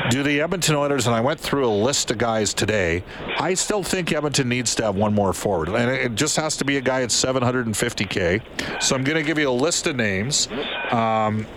Do 0.09 0.23
the 0.23 0.41
Edmonton 0.41 0.75
Oilers, 0.75 1.07
and 1.07 1.15
I 1.15 1.21
went 1.21 1.39
through 1.39 1.65
a 1.65 1.73
list 1.73 2.11
of 2.11 2.17
guys 2.17 2.53
today, 2.53 3.03
I 3.37 3.53
still 3.55 3.83
think 3.83 4.11
Edmonton 4.11 4.47
needs 4.49 4.75
to 4.75 4.83
have 4.83 4.95
one 4.95 5.13
more 5.13 5.33
forward. 5.33 5.69
And 5.69 5.89
it 5.89 6.15
just 6.15 6.35
has 6.37 6.55
to 6.57 6.65
be 6.65 6.77
a 6.77 6.81
guy 6.81 7.01
at 7.01 7.09
750K. 7.09 8.81
So 8.81 8.95
I'm 8.95 9.03
going 9.03 9.17
to 9.17 9.23
give 9.23 9.39
you 9.39 9.49
a 9.49 9.51
list 9.51 9.87
of 9.87 9.95
names. 9.95 10.47
Um, 10.91 11.47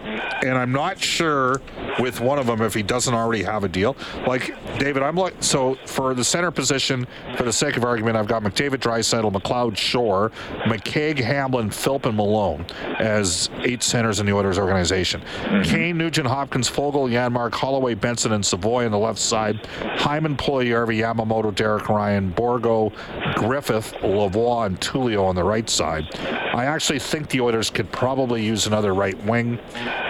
and 0.42 0.56
I'm 0.56 0.72
not 0.72 0.98
sure 0.98 1.60
with 1.98 2.20
one 2.20 2.38
of 2.38 2.46
them 2.46 2.62
if 2.62 2.74
he 2.74 2.82
doesn't 2.82 3.14
already 3.14 3.42
have 3.42 3.64
a 3.64 3.68
deal. 3.68 3.96
Like, 4.26 4.54
David, 4.78 5.02
I'm 5.02 5.16
like, 5.16 5.34
so 5.40 5.74
for 5.86 6.14
the 6.14 6.24
center 6.24 6.50
position, 6.50 7.06
for 7.36 7.42
the 7.42 7.52
sake 7.52 7.76
of 7.76 7.84
argument, 7.84 8.16
I've 8.16 8.28
got 8.28 8.42
McDavid, 8.42 8.78
Draisaitl, 8.78 9.32
McLeod, 9.32 9.76
Shore, 9.76 10.30
McKegg, 10.66 11.18
Hamblin, 11.18 11.70
Philp, 11.70 12.06
and 12.06 12.16
Malone 12.16 12.64
as 12.98 13.50
eight 13.60 13.82
centers 13.82 14.20
in 14.20 14.26
the 14.26 14.32
Oilers 14.32 14.58
organization. 14.58 15.20
Mm-hmm. 15.20 15.62
Kane, 15.62 15.98
Nugent, 15.98 16.26
Hopkins, 16.26 16.70
Foegele, 16.70 17.10
Janmark, 17.10 17.54
Holloway, 17.54 17.94
Benson, 17.94 18.32
and 18.32 18.44
Savoie 18.44 18.84
on 18.84 18.90
the 18.90 18.98
left 18.98 19.18
side. 19.18 19.66
Hyman, 19.98 20.36
Puljujarvi, 20.36 21.00
Yamamoto, 21.00 21.54
Derek 21.54 21.88
Ryan, 21.88 22.32
Bourgault, 22.32 22.92
Griffith, 23.34 23.94
Lavoie, 24.02 24.66
and 24.66 24.80
Tullio 24.80 25.24
on 25.24 25.34
the 25.34 25.44
right 25.44 25.68
side. 25.68 26.06
I 26.54 26.64
actually 26.64 26.98
think 26.98 27.28
the 27.28 27.40
Oilers 27.40 27.70
could 27.70 27.90
probably 27.92 28.44
use 28.44 28.66
another 28.66 28.94
right 28.94 29.16
wing. 29.24 29.58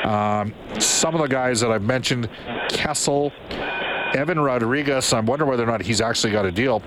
Um, 0.05 0.55
some 0.79 1.15
of 1.15 1.21
the 1.21 1.29
guys 1.29 1.61
that 1.61 1.71
I've 1.79 1.85
mentioned, 1.85 2.29
Kessel, 2.71 3.33
Evan 4.13 4.41
Rodrigues. 4.41 5.13
I'm 5.13 5.27
wondering 5.27 5.49
whether 5.49 5.63
or 5.63 5.67
not 5.67 5.81
he's 5.81 6.01
actually 6.01 6.33
got 6.33 6.45
a 6.45 6.51
deal. 6.51 6.83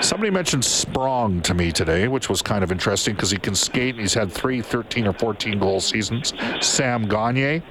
Somebody 0.00 0.32
mentioned 0.32 0.64
Sprong 0.64 1.40
to 1.42 1.54
me 1.54 1.70
today, 1.70 2.08
which 2.08 2.28
was 2.28 2.42
kind 2.42 2.64
of 2.64 2.72
interesting 2.72 3.14
because 3.14 3.30
he 3.30 3.36
can 3.36 3.54
skate. 3.54 3.94
And 3.94 4.00
he's 4.00 4.14
had 4.14 4.32
three 4.32 4.60
13 4.60 5.06
or 5.06 5.12
14 5.12 5.60
goal 5.60 5.78
seasons. 5.78 6.32
Sam 6.60 7.06
Gagner. 7.06 7.62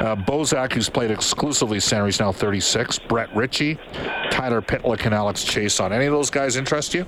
Uh, 0.00 0.16
Bozak, 0.16 0.72
who's 0.72 0.88
played 0.88 1.12
exclusively 1.12 1.78
center, 1.78 2.06
he's 2.06 2.18
now 2.18 2.32
36. 2.32 2.98
Brett 2.98 3.32
Ritchie, 3.36 3.78
Tyler 4.32 4.62
Pitlick, 4.62 5.04
and 5.04 5.14
Alex 5.14 5.44
Chiasson. 5.44 5.92
Any 5.92 6.06
of 6.06 6.12
those 6.12 6.30
guys 6.30 6.56
interest 6.56 6.92
you? 6.92 7.06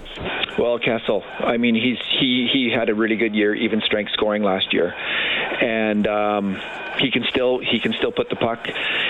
Well, 0.59 0.79
Kessel. 0.79 1.23
I 1.41 1.57
mean, 1.57 1.75
he's 1.75 1.99
he 2.21 2.49
he 2.53 2.71
had 2.71 2.89
a 2.89 2.95
really 2.95 3.17
good 3.17 3.35
year, 3.35 3.55
even 3.55 3.81
strength 3.81 4.13
scoring 4.13 4.43
last 4.43 4.73
year, 4.73 4.93
and 4.93 6.07
um, 6.07 6.61
he 6.99 7.11
can 7.11 7.25
still 7.31 7.59
he 7.59 7.81
can 7.81 7.93
still 7.95 8.13
put 8.13 8.29
the 8.29 8.37
puck. 8.37 8.67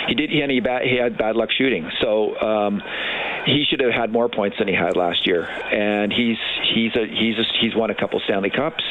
He 0.09 0.15
did 0.15 0.31
he 0.31 0.39
had 0.39 0.51
bad 0.63 0.83
he 0.83 0.97
had 0.97 1.19
bad 1.19 1.37
luck 1.37 1.51
shooting, 1.51 1.91
so 2.01 2.39
um, 2.41 2.83
he 3.45 3.65
should 3.69 3.81
have 3.81 3.93
had 3.93 4.13
more 4.13 4.29
points 4.29 4.57
than 4.59 4.69
he 4.69 4.75
had 4.75 4.97
last 4.97 5.27
year. 5.27 5.45
And 5.45 6.13
he's 6.13 6.39
he's 6.75 6.95
a 6.95 7.07
he's 7.07 7.39
a, 7.39 7.45
he's 7.61 7.75
won 7.75 7.91
a 7.91 7.95
couple 7.95 8.21
Stanley 8.25 8.51
Cups. 8.51 8.85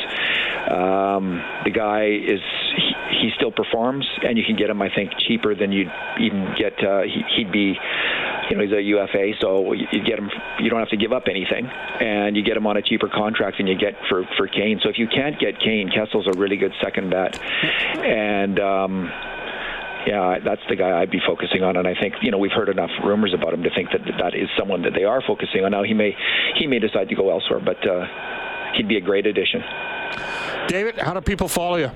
Um, 0.69 1.41
the 1.63 1.71
guy 1.71 2.05
is 2.07 2.41
he, 2.75 2.93
he 3.21 3.31
still 3.35 3.51
performs, 3.51 4.07
and 4.23 4.37
you 4.37 4.43
can 4.43 4.55
get 4.55 4.69
him 4.69 4.81
I 4.81 4.89
think 4.93 5.11
cheaper 5.19 5.55
than 5.55 5.71
you'd 5.71 5.91
even 6.19 6.53
get. 6.57 6.83
Uh, 6.83 7.03
he, 7.03 7.23
he'd 7.37 7.51
be 7.51 7.77
you 8.51 8.57
know 8.57 8.63
he's 8.63 8.73
a 8.73 8.81
UFA, 8.81 9.31
so 9.39 9.71
you 9.71 10.03
get 10.03 10.19
him. 10.19 10.29
You 10.59 10.69
don't 10.69 10.79
have 10.79 10.89
to 10.89 10.97
give 10.97 11.13
up 11.13 11.23
anything, 11.29 11.65
and 11.65 12.35
you 12.35 12.43
get 12.43 12.57
him 12.57 12.67
on 12.67 12.75
a 12.75 12.81
cheaper 12.81 13.07
contract 13.07 13.57
than 13.57 13.67
you 13.67 13.77
get 13.77 13.93
for 14.09 14.25
for 14.35 14.47
Kane. 14.47 14.81
So 14.83 14.89
if 14.89 14.99
you 14.99 15.07
can't 15.07 15.39
get 15.39 15.59
Kane, 15.59 15.89
Kessel's 15.89 16.27
a 16.27 16.37
really 16.37 16.57
good 16.57 16.73
second 16.83 17.09
bet, 17.09 17.39
and. 17.41 18.59
Um, 18.59 19.11
yeah, 20.07 20.39
that's 20.43 20.61
the 20.67 20.75
guy 20.75 20.99
I'd 20.99 21.11
be 21.11 21.21
focusing 21.23 21.61
on, 21.61 21.77
and 21.77 21.87
I 21.87 21.93
think 21.93 22.15
you 22.23 22.31
know 22.31 22.39
we've 22.39 22.51
heard 22.51 22.69
enough 22.69 22.89
rumors 23.05 23.35
about 23.35 23.53
him 23.53 23.61
to 23.61 23.69
think 23.69 23.91
that 23.91 24.01
that 24.17 24.33
is 24.33 24.49
someone 24.57 24.81
that 24.81 24.93
they 24.95 25.03
are 25.03 25.21
focusing 25.21 25.63
on. 25.63 25.69
Now 25.69 25.83
he 25.83 25.93
may 25.93 26.17
he 26.57 26.65
may 26.65 26.79
decide 26.79 27.07
to 27.09 27.15
go 27.15 27.29
elsewhere, 27.29 27.59
but 27.63 27.87
uh, 27.87 28.07
he'd 28.73 28.87
be 28.87 28.97
a 28.97 29.01
great 29.01 29.27
addition. 29.27 29.61
David, 30.67 30.97
how 30.97 31.13
do 31.13 31.21
people 31.21 31.47
follow 31.47 31.75
you? 31.75 31.91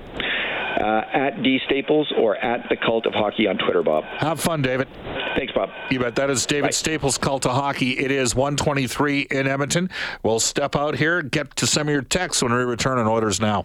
Uh, 0.76 1.02
at 1.12 1.42
D 1.42 1.58
Staples 1.64 2.12
or 2.18 2.36
at 2.36 2.68
the 2.68 2.76
Cult 2.76 3.06
of 3.06 3.14
Hockey 3.14 3.46
on 3.46 3.56
Twitter, 3.56 3.82
Bob. 3.82 4.04
Have 4.04 4.40
fun, 4.40 4.60
David. 4.60 4.88
Thanks, 5.36 5.52
Bob. 5.54 5.70
You 5.90 6.00
bet. 6.00 6.16
That 6.16 6.28
is 6.28 6.44
David 6.44 6.68
Bye. 6.68 6.70
Staples, 6.70 7.16
Cult 7.16 7.46
of 7.46 7.52
Hockey. 7.52 7.98
It 7.98 8.10
is 8.10 8.34
123 8.34 9.28
in 9.30 9.46
Edmonton. 9.46 9.90
We'll 10.22 10.40
step 10.40 10.76
out 10.76 10.96
here, 10.96 11.22
get 11.22 11.56
to 11.56 11.66
some 11.66 11.88
of 11.88 11.92
your 11.92 12.02
texts 12.02 12.42
when 12.42 12.52
we 12.52 12.58
return 12.58 12.98
on 12.98 13.06
Oilers 13.06 13.40
Now. 13.40 13.64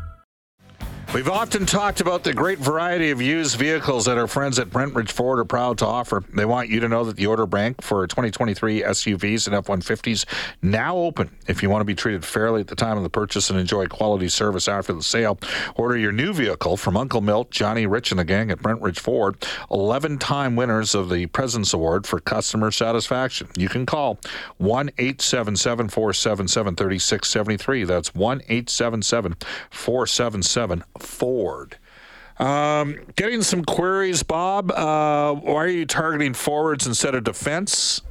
We've 1.13 1.27
often 1.27 1.65
talked 1.65 1.99
about 1.99 2.23
the 2.23 2.33
great 2.33 2.59
variety 2.59 3.11
of 3.11 3.21
used 3.21 3.57
vehicles 3.57 4.05
that 4.05 4.17
our 4.17 4.27
friends 4.27 4.57
at 4.59 4.69
Brentridge 4.69 5.11
Ford 5.11 5.39
are 5.39 5.45
proud 5.45 5.77
to 5.79 5.85
offer. 5.85 6.23
They 6.33 6.45
want 6.45 6.69
you 6.69 6.79
to 6.79 6.87
know 6.87 7.03
that 7.03 7.17
the 7.17 7.25
order 7.25 7.45
bank 7.45 7.81
for 7.81 8.07
2023 8.07 8.83
SUVs 8.83 9.45
and 9.45 9.53
F 9.53 9.65
150s 9.65 10.23
now 10.61 10.95
open. 10.95 11.29
If 11.49 11.61
you 11.61 11.69
want 11.69 11.81
to 11.81 11.85
be 11.85 11.95
treated 11.95 12.23
fairly 12.23 12.61
at 12.61 12.67
the 12.67 12.77
time 12.77 12.95
of 12.95 13.03
the 13.03 13.09
purchase 13.09 13.49
and 13.49 13.59
enjoy 13.59 13.87
quality 13.87 14.29
service 14.29 14.69
after 14.69 14.93
the 14.93 15.03
sale, 15.03 15.37
order 15.75 15.97
your 15.97 16.13
new 16.13 16.31
vehicle 16.31 16.77
from 16.77 16.95
Uncle 16.95 17.19
Milt, 17.19 17.51
Johnny 17.51 17.85
Rich, 17.85 18.11
and 18.11 18.19
the 18.19 18.23
gang 18.23 18.49
at 18.49 18.59
Brentridge 18.59 18.99
Ford, 18.99 19.35
11 19.69 20.17
time 20.17 20.55
winners 20.55 20.95
of 20.95 21.09
the 21.09 21.25
President's 21.25 21.73
Award 21.73 22.07
for 22.07 22.21
customer 22.21 22.71
satisfaction. 22.71 23.49
You 23.57 23.67
can 23.67 23.85
call 23.85 24.17
1 24.59 24.91
877 24.97 25.89
477 25.89 26.75
3673. 26.77 27.83
That's 27.83 28.15
1 28.15 28.41
877 28.47 29.35
477 29.71 30.83
Ford. 31.01 31.77
Um, 32.39 32.97
getting 33.15 33.43
some 33.43 33.63
queries, 33.63 34.23
Bob. 34.23 34.71
Uh, 34.71 35.33
why 35.33 35.55
are 35.55 35.67
you 35.67 35.85
targeting 35.85 36.33
forwards 36.33 36.87
instead 36.87 37.15
of 37.15 37.23
defense? 37.23 38.01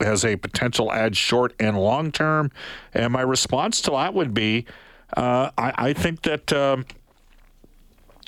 As 0.00 0.24
a 0.24 0.34
potential 0.34 0.92
add 0.92 1.16
short 1.16 1.54
and 1.60 1.78
long 1.78 2.10
term. 2.10 2.50
And 2.92 3.12
my 3.12 3.20
response 3.20 3.80
to 3.82 3.92
that 3.92 4.14
would 4.14 4.34
be 4.34 4.66
uh, 5.16 5.50
I, 5.58 5.72
I, 5.76 5.92
think 5.92 6.22
that 6.22 6.52
um, 6.52 6.86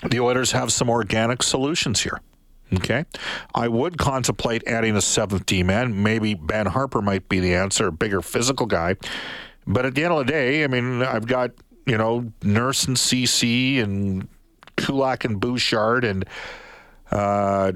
the 0.08 0.20
Oilers 0.20 0.52
have 0.52 0.72
some 0.72 0.90
organic 0.90 1.42
solutions 1.42 2.02
here. 2.02 2.20
Okay. 2.74 3.04
I 3.54 3.68
would 3.68 3.98
contemplate 3.98 4.66
adding 4.66 4.96
a 4.96 5.00
seventh 5.00 5.46
D 5.46 5.62
man. 5.62 6.02
Maybe 6.02 6.34
Ben 6.34 6.66
Harpur 6.66 7.02
might 7.02 7.28
be 7.28 7.40
the 7.40 7.54
answer, 7.54 7.88
a 7.88 7.92
bigger 7.92 8.20
physical 8.20 8.66
guy. 8.66 8.96
But 9.66 9.86
at 9.86 9.94
the 9.94 10.04
end 10.04 10.12
of 10.12 10.18
the 10.26 10.32
day, 10.32 10.64
I 10.64 10.66
mean, 10.66 11.02
I've 11.02 11.26
got, 11.26 11.52
you 11.86 11.98
know, 11.98 12.32
Nurse 12.42 12.84
and 12.84 12.98
Ceci 12.98 13.80
and 13.80 14.28
Kulak 14.76 15.24
and 15.24 15.40
Bouchard 15.40 16.04
and 16.04 16.24
uh, 17.10 17.72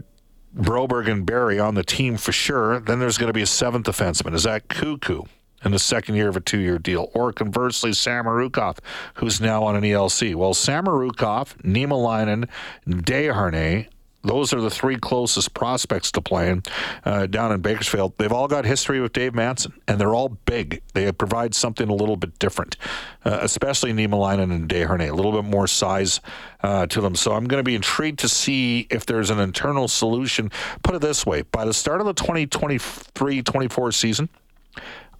Broberg 0.56 1.10
and 1.10 1.24
Barrie 1.26 1.60
on 1.60 1.74
the 1.74 1.84
team 1.84 2.16
for 2.16 2.32
sure. 2.32 2.80
Then 2.80 2.98
there's 2.98 3.18
going 3.18 3.28
to 3.28 3.34
be 3.34 3.42
a 3.42 3.46
seventh 3.46 3.86
defenseman. 3.86 4.34
Is 4.34 4.44
that 4.44 4.68
Cuckoo 4.68 5.22
in 5.64 5.72
the 5.72 5.78
second 5.78 6.14
year 6.14 6.28
of 6.28 6.36
a 6.36 6.40
two 6.40 6.58
year 6.58 6.78
deal? 6.78 7.10
Or 7.14 7.32
conversely, 7.32 7.90
Samorukov, 7.90 8.78
who's 9.14 9.40
now 9.40 9.64
on 9.64 9.76
an 9.76 9.82
ELC? 9.82 10.34
Well, 10.34 10.54
Samorukov, 10.54 11.56
Niemelainen, 11.62 12.48
Desharnais, 12.86 13.88
those 14.22 14.52
are 14.52 14.60
the 14.60 14.70
three 14.70 14.96
closest 14.96 15.54
prospects 15.54 16.10
to 16.12 16.20
playing 16.20 16.64
uh, 17.04 17.26
down 17.26 17.52
in 17.52 17.60
Bakersfield. 17.60 18.14
They've 18.18 18.32
all 18.32 18.48
got 18.48 18.64
history 18.64 19.00
with 19.00 19.12
Dave 19.12 19.34
Manson, 19.34 19.72
and 19.86 20.00
they're 20.00 20.14
all 20.14 20.28
big. 20.28 20.82
They 20.92 21.10
provide 21.12 21.54
something 21.54 21.88
a 21.88 21.94
little 21.94 22.16
bit 22.16 22.38
different, 22.38 22.76
uh, 23.24 23.38
especially 23.42 23.92
Niemelainen 23.92 24.52
and 24.52 24.68
Desharnais, 24.68 25.10
a 25.10 25.14
little 25.14 25.32
bit 25.32 25.44
more 25.44 25.68
size 25.68 26.20
uh, 26.62 26.86
to 26.86 27.00
them. 27.00 27.14
So 27.14 27.32
I'm 27.32 27.46
going 27.46 27.60
to 27.60 27.64
be 27.64 27.76
intrigued 27.76 28.18
to 28.20 28.28
see 28.28 28.88
if 28.90 29.06
there's 29.06 29.30
an 29.30 29.38
internal 29.38 29.86
solution. 29.86 30.50
Put 30.82 30.96
it 30.96 31.00
this 31.00 31.24
way 31.24 31.42
by 31.42 31.64
the 31.64 31.74
start 31.74 32.00
of 32.00 32.06
the 32.06 32.14
2023 32.14 33.42
24 33.42 33.92
season, 33.92 34.28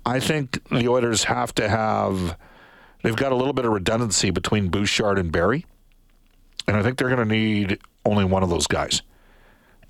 I 0.05 0.21
think 0.21 0.67
the 0.71 0.89
Oilers 0.89 1.25
have 1.25 1.55
to 1.57 1.69
have, 1.69 2.37
they've 3.03 3.15
got 3.15 3.31
a 3.31 3.37
little 3.37 3.53
bit 3.53 3.65
of 3.65 3.73
redundancy 3.73 4.31
between 4.31 4.71
Bouchard 4.71 5.19
and 5.19 5.31
Barrie. 5.31 5.67
And 6.67 6.77
I 6.77 6.83
think 6.83 6.99
they're 6.99 7.09
going 7.09 7.27
to 7.27 7.35
need 7.35 7.79
only 8.11 8.25
one 8.25 8.43
of 8.43 8.51
those 8.51 8.67
guys. 8.67 9.03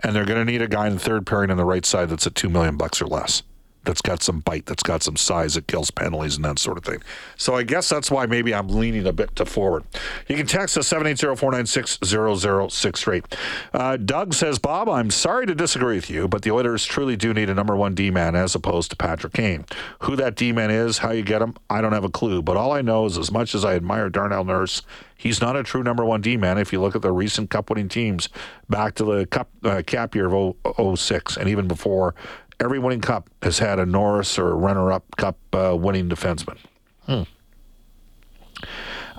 And 0.03 0.15
they're 0.15 0.25
going 0.25 0.45
to 0.45 0.51
need 0.51 0.63
a 0.63 0.69
guy 0.69 0.87
in 0.87 0.95
the 0.95 1.01
third 1.01 1.27
pairing 1.27 1.51
on 1.51 1.57
the 1.57 1.65
right 1.65 1.85
side 1.85 2.09
that's 2.09 2.27
at 2.27 2.35
2 2.35 2.49
million 2.49 2.77
bucks 2.77 3.03
or 3.03 3.07
less. 3.07 3.43
That's 3.89 4.03
got 4.03 4.23
some 4.23 4.41
bite, 4.41 4.67
that's 4.67 4.83
got 4.83 5.03
some 5.03 5.17
size, 5.17 5.55
that 5.55 5.67
kills 5.67 5.91
penalties 5.91 6.37
and 6.37 6.45
that 6.45 6.59
sort 6.59 6.77
of 6.77 6.85
thing. 6.85 7.03
So 7.39 7.55
I 7.55 7.63
guess 7.63 7.89
that's 7.89 8.11
why 8.11 8.27
maybe 8.27 8.55
I'm 8.55 8.69
leaning 8.69 9.07
a 9.07 9.15
bit 9.15 9.35
to 9.37 9.47
forward. 9.47 9.85
You 10.29 10.37
can 10.37 10.47
text 10.47 10.77
us 10.77 10.93
780-496-0063. 10.93 13.25
Uh, 13.73 13.97
Doug 13.97 14.35
says, 14.35 14.59
Bob, 14.59 14.91
I'm 14.91 15.11
sorry 15.11 15.47
to 15.47 15.55
disagree 15.55 15.97
with 15.97 16.11
you, 16.11 16.29
but 16.29 16.43
the 16.43 16.51
Oilers 16.51 16.85
truly 16.85 17.17
do 17.17 17.33
need 17.33 17.49
a 17.49 17.55
number 17.55 17.75
one 17.75 17.95
D-man 17.95 18.37
as 18.37 18.55
opposed 18.55 18.91
to 18.91 18.97
Patrick 18.97 19.33
Kane. 19.33 19.65
Who 20.01 20.17
that 20.17 20.37
D-man 20.37 20.71
is, 20.71 20.99
how 20.99 21.13
you 21.13 21.23
get 21.23 21.41
him, 21.41 21.55
I 21.71 21.81
don't 21.81 21.93
have 21.93 22.05
a 22.05 22.11
clue. 22.11 22.43
But 22.43 22.59
all 22.59 22.73
I 22.73 22.83
know 22.83 23.07
is 23.07 23.17
as 23.17 23.33
much 23.33 23.55
as 23.55 23.65
I 23.65 23.75
admire 23.75 24.11
Darnell 24.11 24.45
Nurse 24.45 24.83
he's 25.19 25.41
not 25.41 25.57
a 25.57 25.63
true 25.63 25.83
number 25.83 26.05
one 26.05 26.23
D 26.23 26.39
man. 26.39 26.57
If 26.57 26.73
you 26.73 26.81
look 26.81 26.97
at 26.97 27.03
the 27.03 27.13
recent 27.13 27.51
Cup 27.51 27.69
winning 27.69 27.89
teams 27.89 28.31
back 28.71 28.95
to 28.95 29.05
the 29.05 29.27
Cup 29.27 29.51
uh, 29.65 29.83
cap 29.85 30.15
year 30.15 30.33
of 30.33 30.99
06 30.99 31.37
and 31.37 31.49
even 31.49 31.69
before, 31.69 32.15
every 32.61 32.79
winning 32.79 33.01
Cup 33.01 33.31
has 33.43 33.59
had 33.59 33.79
a 33.79 33.87
Norris 33.87 34.39
or 34.39 34.51
a 34.51 34.55
runner 34.55 34.93
up 34.93 35.05
Cup 35.17 35.37
uh, 35.53 35.77
winning 35.77 36.09
defenseman. 36.09 36.59
Hmm. 37.07 37.23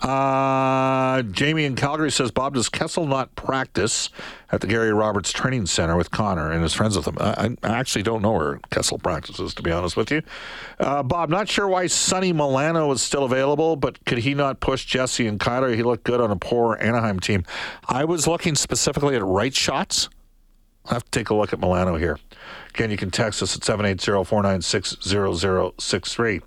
Uh, 0.01 1.21
Jamie 1.23 1.65
in 1.65 1.75
Calgary 1.75 2.11
says, 2.11 2.31
Bob, 2.31 2.53
does 2.53 2.69
Kessel 2.69 3.05
not 3.05 3.35
practice 3.35 4.09
at 4.51 4.61
the 4.61 4.67
Gary 4.67 4.93
Roberts 4.93 5.33
Training 5.33 5.65
Center 5.65 5.97
with 5.97 6.09
Connor 6.09 6.51
and 6.51 6.63
his 6.63 6.73
friends 6.73 6.95
with 6.95 7.05
him? 7.05 7.17
I, 7.19 7.55
I 7.63 7.77
actually 7.77 8.03
don't 8.03 8.21
know 8.21 8.31
where 8.31 8.59
Kessel 8.71 8.97
practices, 8.97 9.53
to 9.55 9.61
be 9.61 9.71
honest 9.71 9.97
with 9.97 10.09
you. 10.09 10.21
Uh, 10.79 11.03
Bob, 11.03 11.29
not 11.29 11.49
sure 11.49 11.67
why 11.67 11.87
Sonny 11.87 12.31
Milano 12.31 12.89
is 12.91 13.01
still 13.01 13.25
available, 13.25 13.75
but 13.75 14.03
could 14.05 14.19
he 14.19 14.33
not 14.33 14.61
push 14.61 14.85
Jesse 14.85 15.27
and 15.27 15.37
Kreider? 15.37 15.75
He 15.75 15.83
looked 15.83 16.05
good 16.05 16.21
on 16.21 16.31
a 16.31 16.37
poor 16.37 16.77
Anaheim 16.79 17.19
team. 17.19 17.43
I 17.87 18.05
was 18.05 18.25
looking 18.25 18.55
specifically 18.55 19.17
at 19.17 19.23
right 19.23 19.53
shots. 19.53 20.07
I 20.89 20.93
have 20.93 21.03
to 21.03 21.11
take 21.11 21.29
a 21.29 21.33
look 21.33 21.53
at 21.53 21.59
Milano 21.59 21.95
here. 21.95 22.17
Again, 22.73 22.91
you 22.91 22.97
can 22.97 23.11
text 23.11 23.41
us 23.43 23.55
at 23.55 23.63
780 23.63 24.23
496 24.25 24.97
0063. 25.01 26.41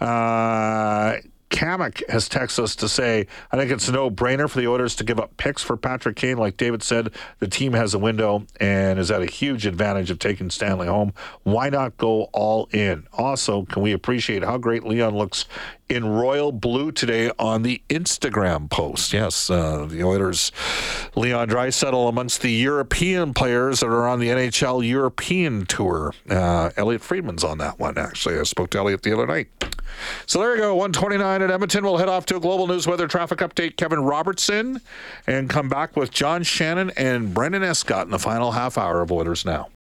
Uh, 0.00 1.16
Kamek 1.50 2.02
has 2.10 2.28
texted 2.28 2.64
us 2.64 2.74
to 2.76 2.88
say, 2.88 3.26
I 3.52 3.56
think 3.56 3.70
it's 3.70 3.88
a 3.88 3.92
no 3.92 4.10
brainer 4.10 4.50
for 4.50 4.60
the 4.60 4.66
Oilers 4.66 4.96
to 4.96 5.04
give 5.04 5.20
up 5.20 5.36
picks 5.36 5.62
for 5.62 5.76
Patrick 5.76 6.16
Kane. 6.16 6.38
Like 6.38 6.56
David 6.56 6.82
said, 6.82 7.10
the 7.38 7.46
team 7.46 7.72
has 7.72 7.94
a 7.94 7.98
window 7.98 8.44
and 8.58 8.98
is 8.98 9.10
at 9.10 9.22
a 9.22 9.26
huge 9.26 9.64
advantage 9.64 10.10
of 10.10 10.18
taking 10.18 10.50
Stanley 10.50 10.88
home. 10.88 11.14
Why 11.44 11.70
not 11.70 11.96
go 11.98 12.24
all 12.32 12.68
in? 12.72 13.06
Also, 13.12 13.62
can 13.62 13.82
we 13.82 13.92
appreciate 13.92 14.42
how 14.42 14.58
great 14.58 14.84
Leon 14.84 15.16
looks 15.16 15.44
in 15.88 16.04
royal 16.04 16.52
blue 16.52 16.90
today 16.90 17.30
on 17.38 17.62
the 17.62 17.80
Instagram 17.88 18.68
post. 18.68 19.12
Yes, 19.12 19.50
uh, 19.50 19.86
the 19.88 20.02
Oilers, 20.02 20.52
Leon 21.14 21.48
Draisaitl 21.48 22.08
amongst 22.08 22.42
the 22.42 22.50
European 22.50 23.32
players 23.34 23.80
that 23.80 23.86
are 23.86 24.08
on 24.08 24.18
the 24.18 24.28
NHL 24.28 24.86
European 24.86 25.66
Tour. 25.66 26.12
Uh, 26.28 26.70
Elliotte 26.76 27.02
Friedman's 27.02 27.44
on 27.44 27.58
that 27.58 27.78
one, 27.78 27.96
actually. 27.98 28.38
I 28.38 28.42
spoke 28.42 28.70
to 28.70 28.78
Elliot 28.78 29.02
the 29.02 29.12
other 29.12 29.26
night. 29.26 29.48
So 30.26 30.40
there 30.40 30.56
you 30.56 30.62
go, 30.62 30.74
129 30.74 31.42
at 31.42 31.50
Edmonton. 31.50 31.84
We'll 31.84 31.96
head 31.96 32.08
off 32.08 32.26
to 32.26 32.36
a 32.36 32.40
global 32.40 32.66
news 32.66 32.86
weather 32.86 33.06
traffic 33.06 33.38
update. 33.38 33.76
Kevin 33.76 34.00
Robertson, 34.00 34.80
and 35.26 35.48
come 35.48 35.68
back 35.68 35.96
with 35.96 36.10
John 36.10 36.42
Shannon 36.42 36.90
and 36.96 37.32
Brendan 37.32 37.62
Escott 37.62 38.06
in 38.06 38.10
the 38.10 38.18
final 38.18 38.52
half 38.52 38.76
hour 38.76 39.00
of 39.00 39.12
Oilers 39.12 39.44
Now. 39.44 39.68